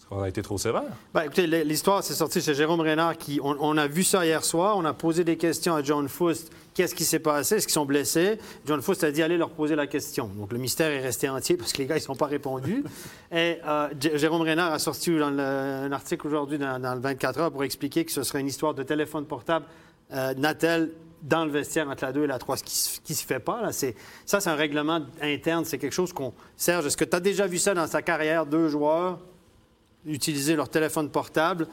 Qu'on 0.09 0.23
a 0.23 0.29
été 0.29 0.43
trop 0.43 0.59
sévère? 0.59 0.83
Ben, 1.15 1.23
écoutez, 1.23 1.47
l'histoire, 1.65 2.05
c'est 2.05 2.15
sorti 2.15 2.41
chez 2.43 2.55
Jérôme 2.55 2.81
Reynard. 2.81 3.17
Qui, 3.17 3.41
on, 3.43 3.57
on 3.59 3.77
a 3.79 3.87
vu 3.87 4.05
ça 4.05 4.25
hier 4.25 4.45
soir. 4.45 4.77
On 4.77 4.85
a 4.85 4.93
posé 4.93 5.25
des 5.25 5.37
questions 5.37 5.75
à 5.75 5.83
John 5.83 6.09
Foust. 6.09 6.53
Qu'est-ce 6.75 6.95
qui 6.95 7.05
s'est 7.05 7.21
passé? 7.21 7.57
Est-ce 7.57 7.67
qu'ils 7.67 7.73
sont 7.75 7.87
blessés? 7.87 8.39
John 8.67 8.83
Foust 8.83 9.03
a 9.05 9.11
dit 9.11 9.23
allez 9.23 9.39
leur 9.39 9.51
poser 9.51 9.77
la 9.77 9.87
question. 9.87 10.27
Donc, 10.37 10.53
le 10.53 10.59
mystère 10.59 10.91
est 10.91 11.01
resté 11.01 11.29
entier 11.29 11.57
parce 11.57 11.73
que 11.73 11.79
les 11.79 11.87
gars, 11.87 11.95
ils 11.97 12.01
ne 12.01 12.05
sont 12.05 12.17
pas 12.17 12.27
répondus. 12.27 12.85
Et 13.33 13.59
euh, 13.67 13.89
Jérôme 14.15 14.43
Reynard 14.43 14.73
a 14.73 14.79
sorti 14.79 15.17
dans 15.19 15.31
le- 15.31 15.41
un 15.41 15.93
article 15.93 16.27
aujourd'hui 16.27 16.59
dans, 16.59 16.79
dans 16.81 16.95
le 16.95 17.01
24 17.01 17.41
heures 17.41 17.51
pour 17.53 17.65
expliquer 17.65 18.05
que 18.05 18.13
ce 18.13 18.23
serait 18.25 18.41
une 18.41 18.49
histoire 18.49 18.75
de 18.75 18.83
téléphone 18.83 19.25
portable 19.25 19.65
euh, 20.13 20.35
Natel 20.35 20.91
dans 21.23 21.47
le 21.47 21.51
vestiaire 21.51 21.89
entre 21.89 22.05
la 22.05 22.13
2 22.13 22.25
et 22.25 22.27
la 22.27 22.39
3, 22.39 22.59
ce 22.59 22.63
qui 22.65 23.01
qui 23.03 23.15
se 23.15 23.25
fait 23.25 23.39
pas. 23.41 23.63
Là, 23.63 23.73
c'est, 23.73 23.95
ça, 24.27 24.41
c'est 24.41 24.51
un 24.51 24.55
règlement 24.55 25.01
interne. 25.23 25.65
C'est 25.65 25.79
quelque 25.79 25.95
chose 25.95 26.13
qu'on... 26.13 26.35
Serge, 26.57 26.85
est-ce 26.87 26.97
que 26.99 27.05
tu 27.07 27.17
as 27.17 27.21
déjà 27.21 27.47
vu 27.47 27.57
ça 27.57 27.73
dans 27.73 27.89
ta 27.89 28.03
carrière, 28.03 28.45
deux 28.45 28.69
joueurs? 28.69 29.19
Utiliser 30.07 30.57
leur 30.57 30.69
téléphone 30.69 31.09
portable, 31.11 31.67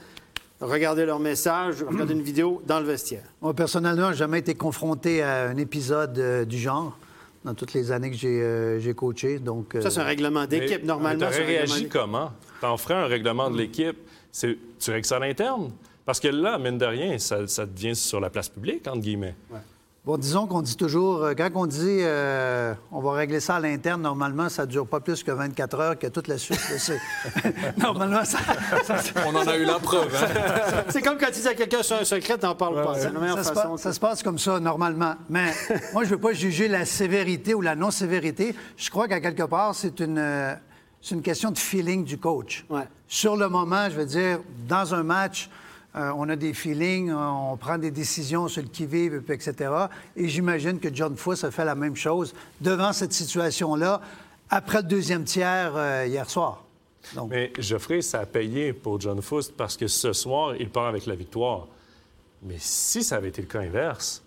regarder 0.60 1.06
leur 1.06 1.20
message, 1.20 1.84
regarder 1.88 2.14
une 2.14 2.22
vidéo 2.22 2.62
dans 2.66 2.80
le 2.80 2.86
vestiaire. 2.86 3.24
Moi, 3.42 3.54
personnellement, 3.54 4.08
je 4.08 4.12
n'ai 4.12 4.18
jamais 4.18 4.40
été 4.40 4.56
confronté 4.56 5.22
à 5.22 5.50
un 5.50 5.58
épisode 5.58 6.18
euh, 6.20 6.46
du 6.46 6.58
genre 6.58 6.98
dans 7.44 7.54
toutes 7.56 7.74
les 7.74 7.92
années 7.92 8.12
que 8.12 8.18
j'ai 8.18 8.42
euh, 8.42 8.80
j'ai 8.80 8.94
coaché. 8.94 9.40
Donc, 9.40 9.76
euh, 9.76 9.82
Ça, 9.82 9.90
c'est 9.90 10.00
un 10.00 10.04
règlement 10.04 10.46
d'équipe, 10.46 10.82
Mais 10.82 10.88
normalement. 10.88 11.28
Tu 11.32 11.42
réagi 11.42 11.90
comment? 11.90 12.32
T'en 12.62 12.78
ferais 12.78 12.94
un 12.96 13.08
règlement 13.08 13.50
de 13.50 13.58
l'équipe? 13.58 13.98
C'est- 14.32 14.58
Tu 14.80 14.92
règles 14.92 15.06
ça 15.06 15.16
à 15.18 15.20
l'interne? 15.20 15.72
Parce 16.06 16.20
que 16.20 16.28
là, 16.28 16.58
mine 16.58 16.78
de 16.78 16.86
rien, 16.86 17.18
ça, 17.20 17.48
ça 17.48 17.66
devient 17.66 17.96
sur 17.96 18.20
la 18.20 18.30
place 18.30 18.50
publique, 18.50 18.88
entre 18.88 19.00
guillemets. 19.02 19.36
Bon, 20.04 20.18
disons 20.18 20.48
qu'on 20.48 20.64
dit 20.64 20.76
toujours, 20.76 21.24
euh, 21.24 21.34
quand 21.38 21.52
on 21.54 21.68
dit 21.68 22.00
euh, 22.02 22.74
on 22.92 23.02
va 23.02 23.12
régler 23.12 23.40
ça 23.40 23.58
à 23.58 23.60
l'interne, 23.60 24.02
normalement, 24.02 24.50
ça 24.50 24.66
ne 24.66 24.72
dure 24.72 24.88
pas 24.88 25.00
plus 25.00 25.24
que 25.24 25.30
24 25.30 25.80
heures, 25.80 26.00
que 26.00 26.08
toute 26.08 26.28
la 26.28 26.40
suite 26.40 26.60
le 26.72 26.80
sait. 26.80 27.00
normalement, 27.78 28.26
ça, 28.26 28.40
ça, 28.84 28.96
On 29.28 29.36
en 29.36 29.46
a 29.48 29.56
eu 29.58 29.64
la 29.64 29.78
preuve. 29.78 30.12
hein. 30.16 30.86
C'est 30.90 31.04
comme 31.04 31.20
quand 31.20 31.28
tu 31.32 31.42
dis 31.42 31.48
à 31.48 31.54
quelqu'un 31.54 31.84
sur 31.84 31.98
un 31.98 32.04
secret, 32.04 32.40
t'en 32.40 32.56
parles 32.56 32.84
pas. 32.84 32.96
C'est 32.96 33.14
la 33.14 33.20
meilleure 33.20 33.38
ça 33.38 33.44
se, 33.44 33.54
passe, 33.54 33.80
ça 33.82 33.94
se 33.94 34.00
passe 34.00 34.24
comme 34.24 34.40
ça, 34.40 34.60
normalement. 34.60 35.14
Mais 35.30 35.54
moi, 35.94 36.04
je 36.04 36.10
ne 36.10 36.16
veux 36.16 36.20
pas 36.22 36.34
juger 36.34 36.68
la 36.68 36.86
sévérité 36.86 37.54
ou 37.54 37.62
la 37.62 37.76
non-sévérité. 37.76 38.56
Je 38.78 38.90
crois 38.90 39.08
qu'à 39.08 39.22
quelque 39.22 39.44
part, 39.44 39.76
c'est 39.76 40.00
une, 40.00 40.18
euh, 40.18 40.56
c'est 41.00 41.14
une 41.14 41.22
question 41.22 41.52
de 41.52 41.60
feeling 41.60 42.06
du 42.06 42.18
coach. 42.18 42.66
Ouais. 42.72 42.88
Sur 43.08 43.36
le 43.38 43.48
moment, 43.50 43.88
je 43.92 43.98
veux 43.98 44.06
dire, 44.08 44.40
dans 44.68 44.96
un 44.96 45.04
match, 45.04 45.48
euh, 45.96 46.12
on 46.16 46.30
a 46.30 46.36
des 46.36 46.54
feelings, 46.54 47.12
on 47.12 47.58
prend 47.58 47.78
des 47.78 47.92
décisions 47.92 48.48
sur 48.48 48.62
le 48.62 48.70
qui-vive, 48.70 49.24
etc. 49.30 49.72
Et 50.16 50.30
j'imagine 50.30 50.80
que 50.80 50.94
John 50.94 51.18
Fuss 51.18 51.44
a 51.44 51.52
fait 51.52 51.66
la 51.66 51.76
même 51.76 51.96
chose 51.96 52.34
devant 52.62 52.94
cette 52.94 53.12
situation-là, 53.12 54.02
après 54.50 54.82
le 54.82 54.88
deuxième 54.88 55.26
tiers 55.26 55.74
euh, 55.76 56.06
hier 56.08 56.30
soir. 56.30 56.64
Donc, 57.16 57.32
Mais 57.32 57.52
Geoffrey, 57.58 58.02
ça 58.02 58.20
a 58.20 58.26
payé 58.26 58.74
pour 58.74 59.02
John 59.02 59.22
Foust 59.22 59.54
parce 59.58 59.76
que 59.76 59.88
ce 59.88 60.14
soir, 60.14 60.56
il 60.56 60.70
part 60.70 60.88
avec 60.88 61.06
la 61.06 61.16
victoire. 61.16 61.68
Mais 62.44 62.58
si 62.58 63.04
ça 63.04 63.18
avait 63.18 63.30
été 63.30 63.42
le 63.42 63.48
cas 63.48 63.60
inverse, 63.60 64.24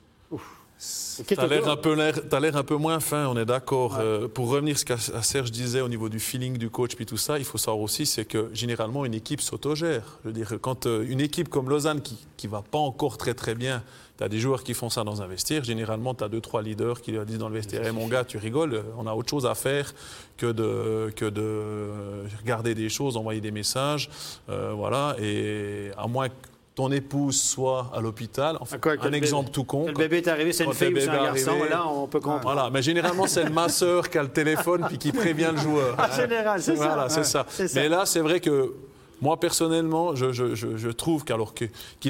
T'as 1.36 1.46
l'air 1.46 1.68
un 1.68 1.76
peu 1.76 1.94
l'air- 2.40 2.56
un 2.56 2.62
peu 2.64 2.76
moins 2.76 2.98
fin, 3.00 3.28
on 3.28 3.36
est 3.38 3.44
d'accord. 3.44 3.98
Euh, 4.00 4.26
pour 4.28 4.48
revenir 4.48 4.74
à 4.74 4.78
ce 4.78 4.84
que 4.84 5.22
Serge 5.22 5.50
disait 5.52 5.80
au 5.80 5.88
niveau 5.88 6.08
du 6.08 6.18
feeling 6.18 6.58
du 6.58 6.68
coach 6.68 6.96
puis 6.96 7.06
tout 7.06 7.16
ça, 7.16 7.38
il 7.38 7.44
faut 7.44 7.58
savoir 7.58 7.80
aussi 7.80 8.04
c'est 8.06 8.24
que 8.24 8.50
généralement 8.52 9.04
une 9.04 9.14
équipe 9.14 9.40
s'autogère. 9.40 10.18
Je 10.24 10.28
veux 10.28 10.34
dire, 10.34 10.54
quand 10.60 10.86
euh, 10.86 11.06
une 11.08 11.20
équipe 11.20 11.48
comme 11.48 11.70
Lausanne 11.70 12.02
qui 12.02 12.18
qui 12.36 12.48
va 12.48 12.62
pas 12.68 12.78
encore 12.78 13.16
très 13.16 13.34
très 13.34 13.54
bien, 13.54 13.82
tu 14.18 14.24
as 14.24 14.28
des 14.28 14.38
joueurs 14.40 14.64
qui 14.64 14.74
font 14.74 14.90
ça 14.90 15.04
dans 15.04 15.22
un 15.22 15.26
vestiaire. 15.28 15.62
Généralement, 15.64 16.14
tu 16.14 16.24
as 16.24 16.28
deux 16.28 16.40
trois 16.40 16.60
leaders 16.62 17.00
qui 17.00 17.12
leur 17.12 17.24
disent 17.24 17.38
dans 17.38 17.48
le 17.48 17.54
vestiaire, 17.54 17.82
Eh, 17.86 17.92
mon 17.92 18.06
gars, 18.08 18.24
tu 18.24 18.36
rigoles, 18.38 18.84
on 18.98 19.06
a 19.06 19.14
autre 19.14 19.30
chose 19.30 19.46
à 19.46 19.54
faire 19.54 19.94
que 20.36 20.50
de 20.52 21.10
que 21.14 21.24
de 21.26 22.24
regarder 22.40 22.74
des 22.74 22.88
choses, 22.88 23.16
envoyer 23.16 23.40
des 23.40 23.52
messages, 23.52 24.10
euh, 24.50 24.72
voilà. 24.74 25.14
Et 25.20 25.90
à 25.96 26.06
moins 26.08 26.28
ton 26.74 26.90
épouse 26.90 27.40
soit 27.40 27.90
à 27.94 28.00
l'hôpital, 28.00 28.56
enfin, 28.60 28.76
À 28.76 28.78
quoi, 28.80 28.92
un 29.00 29.08
le 29.08 29.14
exemple 29.16 29.44
bébé- 29.46 29.52
tout 29.52 29.64
con. 29.64 29.86
Le 29.86 29.92
bébé 29.92 30.16
est 30.18 30.28
arrivé, 30.28 30.52
c'est 30.52 30.64
une 30.64 30.72
fille 30.72 30.92
ou 30.92 30.98
c'est 30.98 31.08
un 31.08 31.22
garçon. 31.24 31.50
arrivé. 31.50 31.68
Là, 31.68 31.86
on 31.86 32.06
peut 32.08 32.18
comprendre. 32.18 32.42
Voilà, 32.42 32.68
mais 32.70 32.82
généralement, 32.82 33.26
c'est 33.28 33.44
le 33.44 33.50
masseur 33.50 34.10
qui 34.10 34.18
a 34.18 34.22
le 34.22 34.28
téléphone 34.30 34.84
puis 34.88 34.98
qui 34.98 35.12
prévient 35.12 35.50
le 35.52 35.58
joueur. 35.60 35.96
En 35.98 36.12
général, 36.16 36.60
c'est 36.60 36.74
ça. 36.76 36.86
Voilà, 36.86 37.08
c'est 37.08 37.18
Ouais, 37.18 37.24
ça. 37.24 37.46
c'est 37.48 37.68
ça. 37.68 37.80
Mais 37.80 37.88
là, 37.88 38.04
c'est 38.06 38.20
vrai 38.20 38.40
que 38.40 38.72
moi, 39.20 39.38
personnellement, 39.38 40.14
je, 40.14 40.32
je- 40.32 40.54
je- 40.54 40.76
je 40.76 40.88
trouve 40.90 41.24
qu'alors 41.24 41.54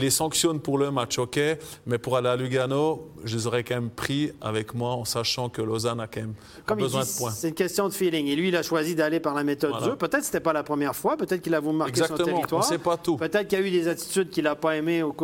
les 0.01 0.11
sanctionne 0.11 0.61
pour 0.61 0.79
le 0.79 0.91
match, 0.91 1.19
OK, 1.19 1.39
mais 1.87 1.99
pour 1.99 2.17
aller 2.17 2.29
à 2.29 2.37
Lugano, 2.37 3.09
je 3.25 3.37
les 3.37 3.47
aurais 3.47 3.63
quand 3.65 3.75
même 3.75 3.91
pris 3.91 4.33
avec 4.41 4.75
moi 4.75 4.91
en 4.91 5.05
sachant 5.05 5.49
que 5.49 5.63
Lausanne 5.63 6.01
a 6.01 6.07
quand 6.07 6.21
même 6.21 6.35
Comme 6.67 6.79
besoin 6.79 7.03
dit, 7.03 7.13
de 7.13 7.19
points. 7.19 7.31
c'est 7.31 7.49
une 7.49 7.55
question 7.55 7.89
de 7.89 7.93
feeling. 7.95 8.27
Et 8.27 8.37
lui, 8.37 8.49
il 8.49 8.57
a 8.57 8.63
choisi 8.63 8.95
d'aller 8.95 9.21
par 9.21 9.35
la 9.35 9.45
méthode 9.45 9.71
Voilà. 9.79 9.97
Peut-être 9.97 10.19
que 10.19 10.23
ce 10.23 10.29
n'était 10.29 10.41
pas 10.41 10.53
la 10.53 10.63
première 10.63 10.95
fois. 10.97 11.17
Peut-être 11.17 11.41
qu'il 11.43 11.55
a 11.55 11.61
voulu 11.61 11.77
marquer 11.79 11.97
son 12.01 12.03
Exactement, 12.05 12.37
territoire. 12.39 12.61
on 12.61 12.65
sait 12.69 12.79
pas 12.79 12.97
tout. 12.97 13.17
Peut-être 13.17 13.49
qu'il 13.49 13.59
y 13.59 13.63
a 13.63 13.67
eu 13.67 13.71
des 13.71 13.89
attitudes 13.89 14.31
qu'il 14.31 14.45
n'a 14.45 14.55
pas 14.57 14.77
aimées. 14.77 15.03
Au 15.03 15.15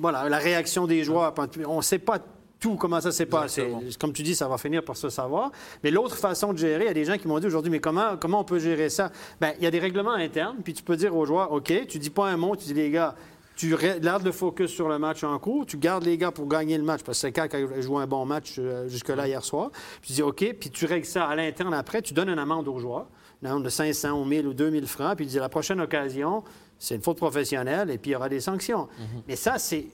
Voilà, 0.00 0.28
la 0.28 0.38
réaction 0.38 0.86
des 0.86 1.02
joueurs. 1.04 1.34
On 1.66 1.78
ne 1.78 1.82
sait 1.82 1.98
pas 1.98 2.18
tout 2.62 2.76
comment 2.76 3.00
ça 3.00 3.10
s'est 3.10 3.26
passé. 3.26 3.66
Comme 3.98 4.12
tu 4.12 4.22
dis, 4.22 4.36
ça 4.36 4.46
va 4.46 4.56
finir 4.56 4.84
par 4.84 4.96
se 4.96 5.08
savoir. 5.08 5.50
Mais 5.82 5.90
l'autre 5.90 6.16
façon 6.16 6.52
de 6.52 6.58
gérer, 6.58 6.84
il 6.84 6.86
y 6.86 6.90
a 6.90 6.94
des 6.94 7.04
gens 7.04 7.18
qui 7.18 7.26
m'ont 7.26 7.40
dit 7.40 7.46
aujourd'hui, 7.46 7.72
mais 7.72 7.80
comment, 7.80 8.16
comment 8.16 8.40
on 8.40 8.44
peut 8.44 8.60
gérer 8.60 8.88
ça? 8.88 9.10
Bien, 9.40 9.52
il 9.58 9.64
y 9.64 9.66
a 9.66 9.70
des 9.70 9.80
règlements 9.80 10.12
internes, 10.12 10.58
puis 10.62 10.72
tu 10.72 10.84
peux 10.84 10.96
dire 10.96 11.14
aux 11.14 11.26
joueurs, 11.26 11.50
OK, 11.50 11.72
tu 11.88 11.98
dis 11.98 12.10
pas 12.10 12.28
un 12.28 12.36
mot, 12.36 12.54
tu 12.54 12.66
dis, 12.66 12.74
les 12.74 12.90
gars, 12.90 13.16
tu 13.56 13.76
gardes 14.00 14.24
le 14.24 14.30
focus 14.30 14.70
sur 14.70 14.88
le 14.88 14.98
match 15.00 15.24
en 15.24 15.36
cours, 15.40 15.66
tu 15.66 15.76
gardes 15.76 16.04
les 16.04 16.16
gars 16.16 16.30
pour 16.30 16.46
gagner 16.46 16.78
le 16.78 16.84
match, 16.84 17.02
parce 17.02 17.18
que 17.20 17.28
c'est 17.28 17.32
quand 17.32 17.48
a 17.52 17.80
joué 17.80 18.00
un 18.00 18.06
bon 18.06 18.24
match 18.24 18.54
euh, 18.58 18.88
jusque-là 18.88 19.26
hier 19.26 19.44
soir. 19.44 19.70
Puis 20.00 20.08
tu 20.08 20.12
dis 20.12 20.22
OK, 20.22 20.54
puis 20.58 20.70
tu 20.70 20.86
règles 20.86 21.06
ça 21.06 21.26
à 21.26 21.34
l'interne 21.34 21.74
après, 21.74 22.00
tu 22.00 22.14
donnes 22.14 22.28
une 22.30 22.38
amende 22.38 22.68
aux 22.68 22.78
joueurs, 22.78 23.08
une 23.42 23.48
amende 23.48 23.64
de 23.64 23.70
500 23.70 24.12
ou 24.12 24.24
1000 24.24 24.46
ou 24.46 24.54
2000 24.54 24.86
francs, 24.86 25.16
puis 25.16 25.26
tu 25.26 25.32
dis 25.32 25.38
la 25.38 25.48
prochaine 25.48 25.80
occasion, 25.80 26.44
c'est 26.78 26.94
une 26.94 27.02
faute 27.02 27.16
professionnelle, 27.16 27.90
et 27.90 27.98
puis 27.98 28.12
il 28.12 28.14
y 28.14 28.16
aura 28.16 28.28
des 28.28 28.40
sanctions. 28.40 28.88
Mais 29.26 29.34
ça, 29.36 29.58
c'est. 29.58 29.86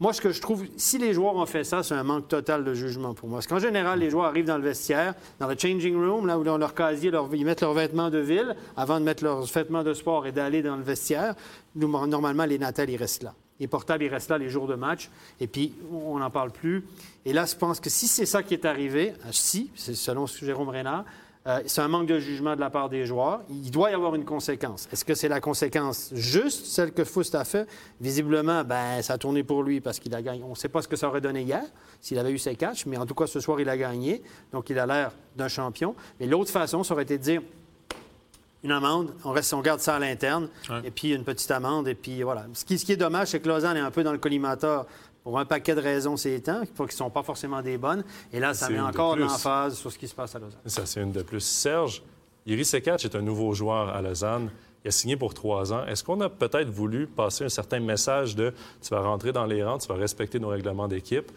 Moi, 0.00 0.12
ce 0.12 0.20
que 0.20 0.30
je 0.30 0.40
trouve, 0.40 0.64
si 0.76 0.98
les 0.98 1.14
joueurs 1.14 1.36
ont 1.36 1.46
fait 1.46 1.64
ça, 1.64 1.82
c'est 1.82 1.94
un 1.94 2.02
manque 2.02 2.28
total 2.28 2.64
de 2.64 2.74
jugement 2.74 3.14
pour 3.14 3.28
moi. 3.28 3.38
Parce 3.38 3.46
qu'en 3.46 3.58
général, 3.58 3.98
les 3.98 4.10
joueurs 4.10 4.26
arrivent 4.26 4.46
dans 4.46 4.58
le 4.58 4.64
vestiaire, 4.64 5.14
dans 5.38 5.46
le 5.46 5.56
changing 5.58 5.96
room, 5.96 6.26
là 6.26 6.38
où 6.38 6.42
ils 6.42 6.58
leur 6.58 6.74
casier, 6.74 7.10
ils 7.32 7.44
mettent 7.44 7.62
leurs 7.62 7.74
vêtements 7.74 8.10
de 8.10 8.18
ville 8.18 8.54
avant 8.76 9.00
de 9.00 9.04
mettre 9.04 9.24
leurs 9.24 9.44
vêtements 9.44 9.82
de 9.82 9.94
sport 9.94 10.26
et 10.26 10.32
d'aller 10.32 10.62
dans 10.62 10.76
le 10.76 10.82
vestiaire. 10.82 11.34
Normalement, 11.74 12.44
les 12.44 12.58
natals, 12.58 12.90
ils 12.90 12.96
restent 12.96 13.22
là. 13.22 13.34
Les 13.58 13.68
portables, 13.68 14.04
ils 14.04 14.08
restent 14.08 14.28
là 14.28 14.38
les 14.38 14.50
jours 14.50 14.66
de 14.66 14.74
match, 14.74 15.08
et 15.40 15.46
puis 15.46 15.72
on 15.90 16.18
n'en 16.18 16.30
parle 16.30 16.50
plus. 16.50 16.84
Et 17.24 17.32
là, 17.32 17.46
je 17.46 17.54
pense 17.54 17.80
que 17.80 17.88
si 17.88 18.06
c'est 18.06 18.26
ça 18.26 18.42
qui 18.42 18.54
est 18.54 18.66
arrivé, 18.66 19.14
euh, 19.24 19.28
si, 19.30 19.70
c'est 19.74 19.94
selon 19.94 20.26
Jérôme 20.26 20.68
Renard, 20.68 21.04
euh, 21.46 21.60
c'est 21.66 21.80
un 21.80 21.88
manque 21.88 22.06
de 22.06 22.18
jugement 22.18 22.56
de 22.56 22.60
la 22.60 22.70
part 22.70 22.88
des 22.88 23.06
joueurs. 23.06 23.40
Il 23.48 23.70
doit 23.70 23.90
y 23.90 23.94
avoir 23.94 24.14
une 24.14 24.24
conséquence. 24.24 24.88
Est-ce 24.92 25.04
que 25.04 25.14
c'est 25.14 25.28
la 25.28 25.40
conséquence 25.40 26.10
juste, 26.12 26.66
celle 26.66 26.92
que 26.92 27.04
Foust 27.04 27.34
a 27.34 27.44
fait? 27.44 27.68
Visiblement, 28.00 28.64
ben, 28.64 29.00
ça 29.02 29.14
a 29.14 29.18
tourné 29.18 29.44
pour 29.44 29.62
lui 29.62 29.80
parce 29.80 29.98
qu'il 30.00 30.14
a 30.14 30.22
gagné. 30.22 30.42
On 30.42 30.50
ne 30.50 30.54
sait 30.56 30.68
pas 30.68 30.82
ce 30.82 30.88
que 30.88 30.96
ça 30.96 31.08
aurait 31.08 31.20
donné 31.20 31.42
hier, 31.42 31.62
s'il 32.00 32.18
avait 32.18 32.32
eu 32.32 32.38
ses 32.38 32.56
catchs, 32.56 32.86
mais 32.86 32.96
en 32.96 33.06
tout 33.06 33.14
cas, 33.14 33.26
ce 33.26 33.38
soir, 33.40 33.60
il 33.60 33.68
a 33.68 33.76
gagné. 33.76 34.22
Donc, 34.52 34.70
il 34.70 34.78
a 34.78 34.86
l'air 34.86 35.12
d'un 35.36 35.48
champion. 35.48 35.94
Mais 36.18 36.26
l'autre 36.26 36.50
façon, 36.50 36.82
ça 36.82 36.94
aurait 36.94 37.04
été 37.04 37.16
de 37.18 37.22
dire 37.22 37.42
une 38.64 38.72
amende, 38.72 39.14
on, 39.24 39.30
reste, 39.30 39.54
on 39.54 39.60
garde 39.60 39.78
ça 39.78 39.94
à 39.94 39.98
l'interne, 40.00 40.48
Ouais. 40.68 40.80
et 40.84 40.90
puis 40.90 41.12
une 41.14 41.22
petite 41.22 41.50
amende, 41.52 41.86
et 41.86 41.94
puis 41.94 42.22
voilà. 42.22 42.46
Ce 42.54 42.64
qui, 42.64 42.78
ce 42.78 42.84
qui 42.84 42.92
est 42.92 42.96
dommage, 42.96 43.28
c'est 43.28 43.38
que 43.38 43.46
Lausanne 43.48 43.76
est 43.76 43.80
un 43.80 43.92
peu 43.92 44.02
dans 44.02 44.10
le 44.12 44.18
collimateur 44.18 44.86
pour 45.26 45.40
un 45.40 45.44
paquet 45.44 45.74
de 45.74 45.80
raisons 45.80 46.16
ces 46.16 46.40
temps, 46.40 46.60
qui 46.64 46.80
ne 46.80 46.88
sont 46.88 47.10
pas 47.10 47.24
forcément 47.24 47.60
des 47.60 47.78
bonnes. 47.78 48.04
Et 48.32 48.38
là, 48.38 48.54
ça 48.54 48.68
C'est 48.68 48.74
met 48.74 48.78
encore 48.78 49.16
l'emphase 49.16 49.74
sur 49.76 49.90
ce 49.90 49.98
qui 49.98 50.06
se 50.06 50.14
passe 50.14 50.36
à 50.36 50.38
Lausanne. 50.38 50.60
Ça, 50.66 50.86
c'est 50.86 51.02
une 51.02 51.10
de 51.10 51.22
plus. 51.22 51.40
Serge, 51.40 52.00
Iri 52.46 52.64
Sekac 52.64 53.04
est 53.04 53.16
un 53.16 53.22
nouveau 53.22 53.52
joueur 53.52 53.88
à 53.88 54.00
Lausanne. 54.00 54.50
Il 54.84 54.88
a 54.88 54.90
signé 54.92 55.16
pour 55.16 55.34
trois 55.34 55.72
ans. 55.72 55.84
Est-ce 55.84 56.04
qu'on 56.04 56.20
a 56.20 56.28
peut-être 56.28 56.70
voulu 56.70 57.08
passer 57.08 57.42
un 57.42 57.48
certain 57.48 57.80
message 57.80 58.36
de 58.36 58.54
tu 58.80 58.90
vas 58.90 59.00
rentrer 59.00 59.32
dans 59.32 59.46
les 59.46 59.64
rangs, 59.64 59.78
tu 59.78 59.88
vas 59.88 59.96
respecter 59.96 60.38
nos 60.38 60.46
règlements 60.46 60.86
d'équipe? 60.86 61.32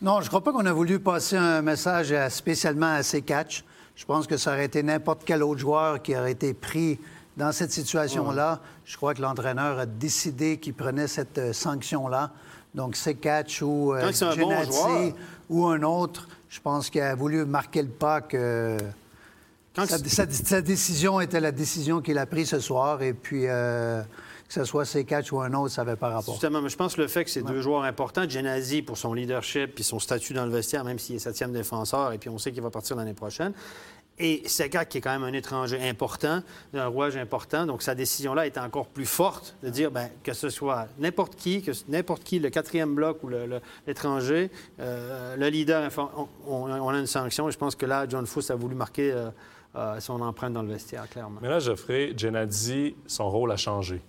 Non, 0.00 0.20
je 0.20 0.26
ne 0.26 0.28
crois 0.28 0.44
pas 0.44 0.52
qu'on 0.52 0.66
a 0.66 0.72
voulu 0.72 1.00
passer 1.00 1.34
un 1.34 1.62
message 1.62 2.14
spécialement 2.28 2.94
à 2.94 3.02
ces 3.02 3.22
catchs. 3.22 3.64
Je 3.96 4.04
pense 4.04 4.28
que 4.28 4.36
ça 4.36 4.52
aurait 4.52 4.66
été 4.66 4.84
n'importe 4.84 5.22
quel 5.26 5.42
autre 5.42 5.58
joueur 5.58 6.00
qui 6.00 6.16
aurait 6.16 6.30
été 6.30 6.54
pris 6.54 7.00
dans 7.36 7.52
cette 7.52 7.72
situation-là. 7.72 8.60
Je 8.84 8.96
crois 8.96 9.14
que 9.14 9.22
l'entraîneur 9.22 9.78
a 9.78 9.86
décidé 9.86 10.58
qu'il 10.58 10.74
prenait 10.74 11.06
cette 11.08 11.38
euh, 11.38 11.52
sanction-là. 11.52 12.30
Donc, 12.74 12.96
c'est 12.96 13.14
catch 13.14 13.62
ou 13.62 13.92
euh, 13.94 14.00
bon 14.40 14.48
ou 15.50 15.66
un 15.66 15.82
autre, 15.82 16.28
je 16.48 16.60
pense 16.60 16.88
qu'il 16.90 17.00
a 17.02 17.14
voulu 17.14 17.44
marquer 17.44 17.82
le 17.82 17.88
pas 17.88 18.20
que 18.22 18.78
Quand 19.76 19.86
sa, 19.86 19.98
c'est- 19.98 20.08
sa- 20.08 20.30
sa 20.30 20.60
décision 20.62 21.20
était 21.20 21.40
la 21.40 21.52
décision 21.52 22.00
qu'il 22.00 22.16
a 22.18 22.26
prise 22.26 22.48
ce 22.48 22.60
soir. 22.60 23.02
Et 23.02 23.12
puis, 23.12 23.46
euh, 23.46 24.00
que 24.02 24.52
ce 24.54 24.64
soit 24.64 24.84
ses 24.84 25.04
catchs 25.04 25.32
ou 25.32 25.40
un 25.40 25.52
autre, 25.54 25.72
ça 25.74 25.84
n'avait 25.84 25.96
pas 25.96 26.08
rapport. 26.10 26.34
Justement, 26.34 26.60
mais 26.62 26.68
je 26.68 26.76
pense 26.76 26.94
que 26.96 27.00
le 27.02 27.08
fait 27.08 27.24
que 27.24 27.30
c'est 27.30 27.42
deux 27.42 27.60
joueurs 27.62 27.82
importants, 27.84 28.28
Genazi 28.28 28.82
pour 28.82 28.98
son 28.98 29.14
leadership 29.14 29.74
puis 29.74 29.84
son 29.84 29.98
statut 29.98 30.34
dans 30.34 30.44
le 30.44 30.52
vestiaire, 30.52 30.84
même 30.84 30.98
s'il 30.98 31.16
est 31.16 31.20
septième 31.20 31.52
défenseur, 31.52 32.12
et 32.12 32.18
puis 32.18 32.28
on 32.28 32.36
sait 32.38 32.52
qu'il 32.52 32.62
va 32.62 32.68
partir 32.70 32.96
l'année 32.96 33.14
prochaine. 33.14 33.52
Et 34.18 34.42
Seka, 34.46 34.84
qui 34.84 34.98
est 34.98 35.00
quand 35.00 35.10
même 35.18 35.24
un 35.24 35.32
étranger 35.32 35.88
important, 35.88 36.42
un 36.74 36.86
rouage 36.86 37.16
important, 37.16 37.66
donc 37.66 37.82
sa 37.82 37.94
décision-là 37.94 38.46
est 38.46 38.58
encore 38.58 38.86
plus 38.86 39.06
forte 39.06 39.56
de 39.62 39.70
dire 39.70 39.90
ben, 39.90 40.08
que 40.22 40.32
ce 40.34 40.48
soit 40.50 40.86
n'importe 40.98 41.34
qui, 41.34 41.62
que 41.62 41.72
n'importe 41.88 42.22
qui, 42.22 42.38
le 42.38 42.50
quatrième 42.50 42.94
bloc 42.94 43.22
ou 43.24 43.28
le- 43.28 43.46
le- 43.46 43.60
l'étranger, 43.86 44.50
euh, 44.80 45.34
le 45.36 45.48
leader, 45.48 45.88
on, 46.46 46.66
a 46.92 46.98
une 46.98 47.06
sanction. 47.06 47.48
Et 47.48 47.52
je 47.52 47.58
pense 47.58 47.74
que 47.74 47.86
là, 47.86 48.06
John 48.08 48.26
Fuss 48.26 48.50
a 48.50 48.54
voulu 48.54 48.74
marquer 48.74 49.10
euh, 49.12 49.30
euh, 49.76 49.98
son 49.98 50.20
empreinte 50.20 50.52
dans 50.52 50.62
le 50.62 50.68
vestiaire, 50.68 51.08
clairement. 51.08 51.40
Mais 51.40 51.48
là, 51.48 51.58
Geoffrey, 51.58 52.12
Gennady, 52.16 52.94
son 53.06 53.30
rôle 53.30 53.50
a 53.50 53.56
changé. 53.56 54.02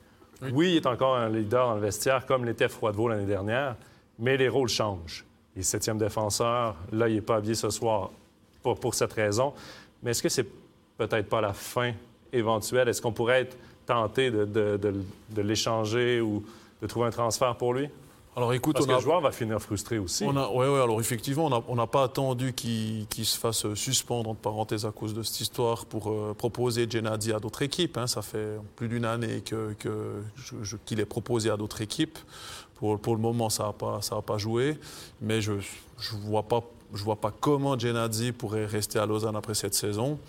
Oui. 0.51 0.71
il 0.71 0.75
est 0.75 0.85
encore 0.87 1.15
un 1.15 1.29
leader 1.29 1.69
dans 1.69 1.75
le 1.75 1.81
vestiaire, 1.81 2.25
comme 2.25 2.43
l'était 2.43 2.67
Froidevaux 2.67 3.07
l'année 3.07 3.25
dernière, 3.25 3.77
mais 4.19 4.35
les 4.35 4.49
rôles 4.49 4.67
changent. 4.67 5.23
Il 5.55 5.61
est 5.61 5.63
septième 5.63 5.97
défenseur. 5.97 6.75
Là, 6.91 7.07
il 7.07 7.15
n'est 7.15 7.21
pas 7.21 7.37
habillé 7.37 7.55
ce 7.55 7.69
soir, 7.69 8.11
pas 8.61 8.75
pour 8.75 8.93
cette 8.93 9.13
raison. 9.13 9.53
Mais 10.03 10.11
est-ce 10.11 10.21
que 10.21 10.29
c'est 10.29 10.47
peut-être 10.97 11.27
pas 11.29 11.41
la 11.41 11.53
fin 11.53 11.93
éventuelle? 12.31 12.87
Est-ce 12.89 13.01
qu'on 13.01 13.11
pourrait 13.13 13.41
être 13.41 13.57
tenté 13.85 14.31
de, 14.31 14.45
de- 14.45 14.77
de- 14.77 15.03
de 15.31 15.41
l'échanger 15.41 16.21
ou 16.21 16.43
de 16.81 16.87
trouver 16.87 17.07
un 17.07 17.11
transfert 17.11 17.55
pour 17.55 17.73
lui? 17.73 17.89
Alors 18.35 18.51
écoute, 18.53 18.73
Parce 18.73 18.85
on 18.85 18.87
que 18.87 18.93
a, 18.93 18.97
le 18.97 19.03
joueur 19.03 19.21
va 19.21 19.31
finir 19.31 19.59
frustré 19.61 19.99
aussi. 19.99 20.23
on 20.25 20.35
a, 20.35 20.49
ouais, 20.49 20.65
alors 20.81 20.99
effectivement, 20.99 21.51
on 21.67 21.75
n'a 21.75 21.85
pas 21.85 22.01
attendu 22.03 22.51
qu'il 22.53 23.05
qu'il 23.07 23.25
se 23.25 23.37
fasse 23.37 23.71
suspendre, 23.75 24.31
entre 24.31 24.39
parenthèses, 24.39 24.85
à 24.87 24.91
cause 24.91 25.13
de 25.13 25.21
cette 25.21 25.39
histoire 25.39 25.85
pour 25.85 26.09
euh, 26.09 26.33
proposer 26.35 26.87
Gennady 26.89 27.31
à 27.31 27.39
d'autres 27.39 27.61
équipes. 27.61 27.95
hein. 27.99 28.07
Ça 28.07 28.23
fait 28.23 28.57
plus 28.75 28.87
d'une 28.87 29.05
année 29.05 29.41
que, 29.41 29.73
que 29.77 30.23
qu'il 30.85 30.99
est 30.99 31.05
proposé 31.05 31.51
à 31.51 31.57
d'autres 31.57 31.81
équipes. 31.81 32.17
Pour, 32.77 32.99
pour 32.99 33.13
le 33.15 33.21
moment, 33.21 33.49
ça 33.51 33.65
n'a 33.65 33.71
pas, 33.73 34.01
ça 34.01 34.17
a 34.17 34.21
pas 34.23 34.39
joué. 34.39 34.79
Mais 35.21 35.39
je 35.39 35.51
ne 35.53 35.59
vois, 36.25 36.41
pas- 36.41 36.63
je 36.93 37.03
vois 37.03 37.15
pas 37.17 37.31
comment 37.31 37.77
Gennady 37.77 38.31
pourrait 38.31 38.65
rester 38.65 38.99
à 38.99 39.05
Lausanne 39.05 39.35
après 39.35 39.53
cette 39.55 39.73
saison. 39.73 40.19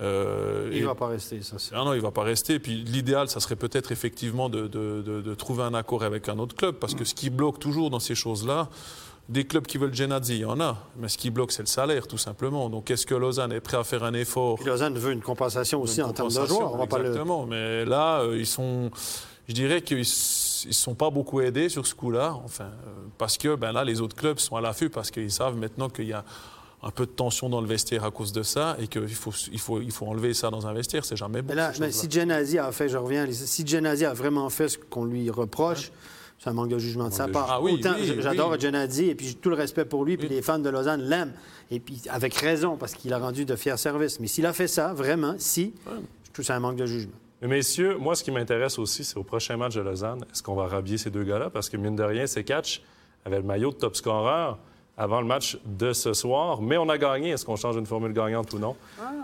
Euh, 0.00 0.70
Il 0.72 0.82
ne 0.82 0.86
va 0.86 0.94
pas 0.94 1.08
rester, 1.08 1.42
ça. 1.42 1.56
c'est- 1.58 1.74
ah 1.74 1.84
non, 1.84 1.92
il 1.92 1.96
ne 1.96 2.02
va 2.02 2.12
pas 2.12 2.22
rester. 2.22 2.58
Puis 2.60 2.74
l'idéal, 2.76 3.28
ça 3.28 3.40
serait 3.40 3.56
peut-être 3.56 3.90
effectivement 3.90 4.48
de, 4.48 4.68
de- 4.68 5.02
de- 5.04 5.20
de 5.20 5.34
trouver 5.34 5.64
un 5.64 5.74
accord 5.74 6.04
avec 6.04 6.28
un 6.28 6.38
autre 6.38 6.54
club. 6.54 6.76
Parce 6.76 6.94
que 6.94 7.04
ce 7.04 7.14
qui 7.14 7.30
bloque 7.30 7.58
toujours 7.58 7.90
dans 7.90 7.98
ces 7.98 8.14
choses-là, 8.14 8.68
des 9.28 9.44
clubs 9.44 9.66
qui 9.66 9.76
veulent 9.76 9.92
Genadzi, 9.94 10.36
il 10.36 10.40
y 10.40 10.44
en 10.44 10.60
a. 10.60 10.78
Mais 10.96 11.08
ce 11.08 11.18
qui 11.18 11.30
bloque, 11.30 11.50
c'est 11.52 11.62
le 11.62 11.66
salaire, 11.66 12.06
tout 12.06 12.16
simplement. 12.16 12.70
Donc 12.70 12.90
est-ce 12.92 13.06
que 13.06 13.14
Lausanne 13.14 13.52
est 13.52 13.60
prêt 13.60 13.76
à 13.76 13.84
faire 13.84 14.04
un 14.04 14.14
effort? 14.14 14.54
Puis 14.56 14.66
Lausanne 14.66 14.96
veut 14.96 15.12
une 15.12 15.20
compensation 15.20 15.82
aussi 15.82 16.00
une 16.00 16.06
en 16.06 16.12
termes 16.12 16.28
de 16.32 16.46
joueurs. 16.46 16.72
On 16.74 16.78
va 16.78 16.86
pas 16.86 16.98
le... 16.98 17.06
Exactement. 17.06 17.44
Mais 17.44 17.84
là, 17.84 18.20
euh, 18.20 18.38
ils 18.38 18.46
sont. 18.46 18.90
Je 19.48 19.52
dirais 19.54 19.82
qu'ils 19.82 20.04
ne 20.66 20.72
sont 20.72 20.94
pas 20.94 21.10
beaucoup 21.10 21.40
aidés 21.40 21.68
sur 21.68 21.86
ce 21.86 21.94
coup-là. 21.94 22.34
Enfin, 22.44 22.64
euh, 22.64 22.90
parce 23.18 23.38
que 23.38 23.54
ben 23.54 23.72
là, 23.72 23.84
les 23.84 24.00
autres 24.00 24.16
clubs 24.16 24.38
sont 24.38 24.56
à 24.56 24.60
l'affût 24.60 24.90
parce 24.90 25.10
qu'ils 25.10 25.30
savent 25.30 25.56
maintenant 25.56 25.88
qu'il 25.88 26.06
y 26.08 26.12
a 26.12 26.24
un 26.82 26.90
peu 26.90 27.06
de 27.06 27.10
tension 27.10 27.48
dans 27.48 27.60
le 27.60 27.66
vestiaire 27.66 28.04
à 28.04 28.10
cause 28.12 28.32
de 28.32 28.42
ça 28.44 28.76
et 28.80 28.86
qu'il 28.86 29.08
faut, 29.14 29.32
il 29.52 29.58
faut, 29.58 29.80
il 29.80 29.90
faut 29.90 30.06
enlever 30.06 30.32
ça 30.34 30.48
dans 30.50 30.66
un 30.66 30.72
vestiaire. 30.72 31.04
C'est 31.04 31.16
jamais 31.16 31.42
bon. 31.42 31.48
Mais 31.48 31.54
là, 31.56 31.72
mais 31.80 31.90
si 31.90 32.08
Genazi 32.10 32.58
a 32.58 32.70
fait, 32.72 32.88
je 32.88 32.96
reviens, 32.96 33.26
si 33.32 33.66
Genazi 33.66 34.04
a 34.04 34.14
vraiment 34.14 34.48
fait 34.48 34.68
ce 34.68 34.78
qu'on 34.78 35.04
lui 35.04 35.28
reproche, 35.30 35.90
c'est 36.38 36.50
un 36.50 36.52
manque 36.52 36.68
de 36.68 36.78
jugement 36.78 37.08
de 37.08 37.14
sa 37.14 37.26
part. 37.26 37.48
Ah 37.50 37.60
oui, 37.60 37.72
Autant 37.72 37.94
oui, 37.98 38.06
j- 38.06 38.14
j'adore 38.20 38.52
oui. 38.52 38.60
Genazi 38.60 39.06
et 39.06 39.16
puis 39.16 39.26
j'ai 39.26 39.34
tout 39.34 39.48
le 39.50 39.56
respect 39.56 39.86
pour 39.86 40.04
lui, 40.04 40.16
puis 40.16 40.28
Oui. 40.28 40.36
les 40.36 40.40
fans 40.42 40.60
de 40.60 40.68
Lausanne 40.68 41.02
l'aiment. 41.02 41.32
Et 41.72 41.80
puis 41.80 42.00
avec 42.08 42.32
raison, 42.34 42.76
parce 42.76 42.94
qu'il 42.94 43.12
a 43.12 43.18
rendu 43.18 43.44
de 43.44 43.56
fiers 43.56 43.76
services. 43.76 44.20
Mais 44.20 44.28
s'il 44.28 44.46
a 44.46 44.52
fait 44.52 44.68
ça, 44.68 44.94
vraiment, 44.94 45.34
si, 45.38 45.74
je 45.84 46.32
trouve 46.32 46.44
c'est 46.44 46.52
un 46.52 46.60
manque 46.60 46.76
de 46.76 46.86
jugement. 46.86 47.12
Mais 47.40 47.48
messieurs, 47.48 47.96
moi, 47.98 48.16
ce 48.16 48.24
qui 48.24 48.30
m'intéresse 48.30 48.78
aussi, 48.78 49.04
c'est 49.04 49.16
au 49.16 49.22
prochain 49.22 49.56
match 49.56 49.74
de 49.74 49.80
Lausanne, 49.80 50.24
est-ce 50.32 50.42
qu'on 50.42 50.54
va 50.54 50.66
rhabiller 50.66 50.98
ces 50.98 51.10
deux 51.10 51.24
gars-là? 51.24 51.50
Parce 51.50 51.68
que, 51.68 51.76
mine 51.76 51.94
de 51.94 52.02
rien, 52.02 52.26
c'est 52.26 52.44
catch 52.44 52.82
avait 53.24 53.36
le 53.36 53.42
maillot 53.42 53.70
de 53.70 53.76
top 53.76 53.96
scorer 53.96 54.54
avant 54.96 55.20
le 55.20 55.26
match 55.26 55.56
de 55.64 55.92
ce 55.92 56.12
soir. 56.12 56.60
Mais 56.60 56.76
on 56.76 56.88
a 56.88 56.98
gagné. 56.98 57.30
Est-ce 57.30 57.44
qu'on 57.44 57.54
change 57.54 57.76
une 57.76 57.86
formule 57.86 58.12
gagnante 58.12 58.52
ou 58.52 58.58
non? 58.58 58.74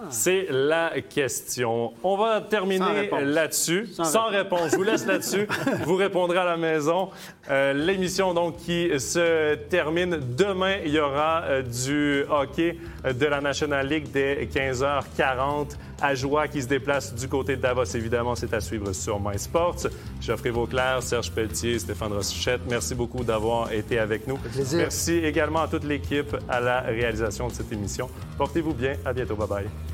C'est 0.09 0.47
la 0.49 0.93
question. 1.01 1.93
On 2.05 2.17
va 2.17 2.41
terminer 2.41 3.11
là-dessus. 3.21 3.89
Sans, 3.93 4.05
Sans 4.05 4.27
réponse. 4.29 4.71
Je 4.71 4.77
vous 4.77 4.85
laisse 4.85 5.05
là-dessus. 5.05 5.49
vous 5.85 5.97
répondrez 5.97 6.39
à 6.39 6.45
la 6.45 6.57
maison. 6.57 7.11
Euh, 7.51 7.73
L'émission, 7.73 8.35
donc, 8.35 8.59
qui 8.59 8.89
se 9.01 9.57
termine 9.57 10.21
demain, 10.37 10.77
il 10.85 10.93
y 10.93 11.01
aura 11.01 11.43
euh, 11.43 11.63
du 11.63 12.25
hockey 12.31 12.79
euh, 13.05 13.13
de 13.13 13.27
la 13.27 13.41
National 13.41 13.89
League 13.89 14.07
dès 14.13 14.45
15h40 14.45 15.71
à 16.01 16.15
Joie 16.15 16.49
qui 16.49 16.63
se 16.63 16.69
déplace 16.69 17.15
du 17.15 17.29
côté 17.29 17.57
de 17.57 17.63
Davos. 17.63 17.85
Évidemment, 17.95 18.35
c'est 18.35 18.53
à 18.55 18.61
suivre 18.61 18.93
sur 18.93 19.21
MySports. 19.21 19.87
Geoffrey 20.21 20.51
Vauclair, 20.51 21.03
Serge 21.03 21.31
Pelletier, 21.33 21.79
Stéphane 21.79 22.13
Rochette, 22.13 22.61
merci 22.69 22.95
beaucoup 22.95 23.25
d'avoir 23.25 23.73
été 23.73 23.99
avec 23.99 24.27
nous. 24.27 24.37
plaisir. 24.37 24.79
Merci 24.79 25.13
également 25.19 25.63
à 25.63 25.69
toute 25.69 25.85
l'équipe 25.85 26.37
à 26.49 26.61
la 26.61 26.81
réalisation 26.81 27.49
de 27.49 27.53
cette 27.53 27.73
émission. 27.73 28.09
Portez-vous 28.39 28.75
bien. 28.75 28.97
À 29.05 29.13
bientôt. 29.13 29.37
Bye 29.37 29.49
bye. 29.49 29.94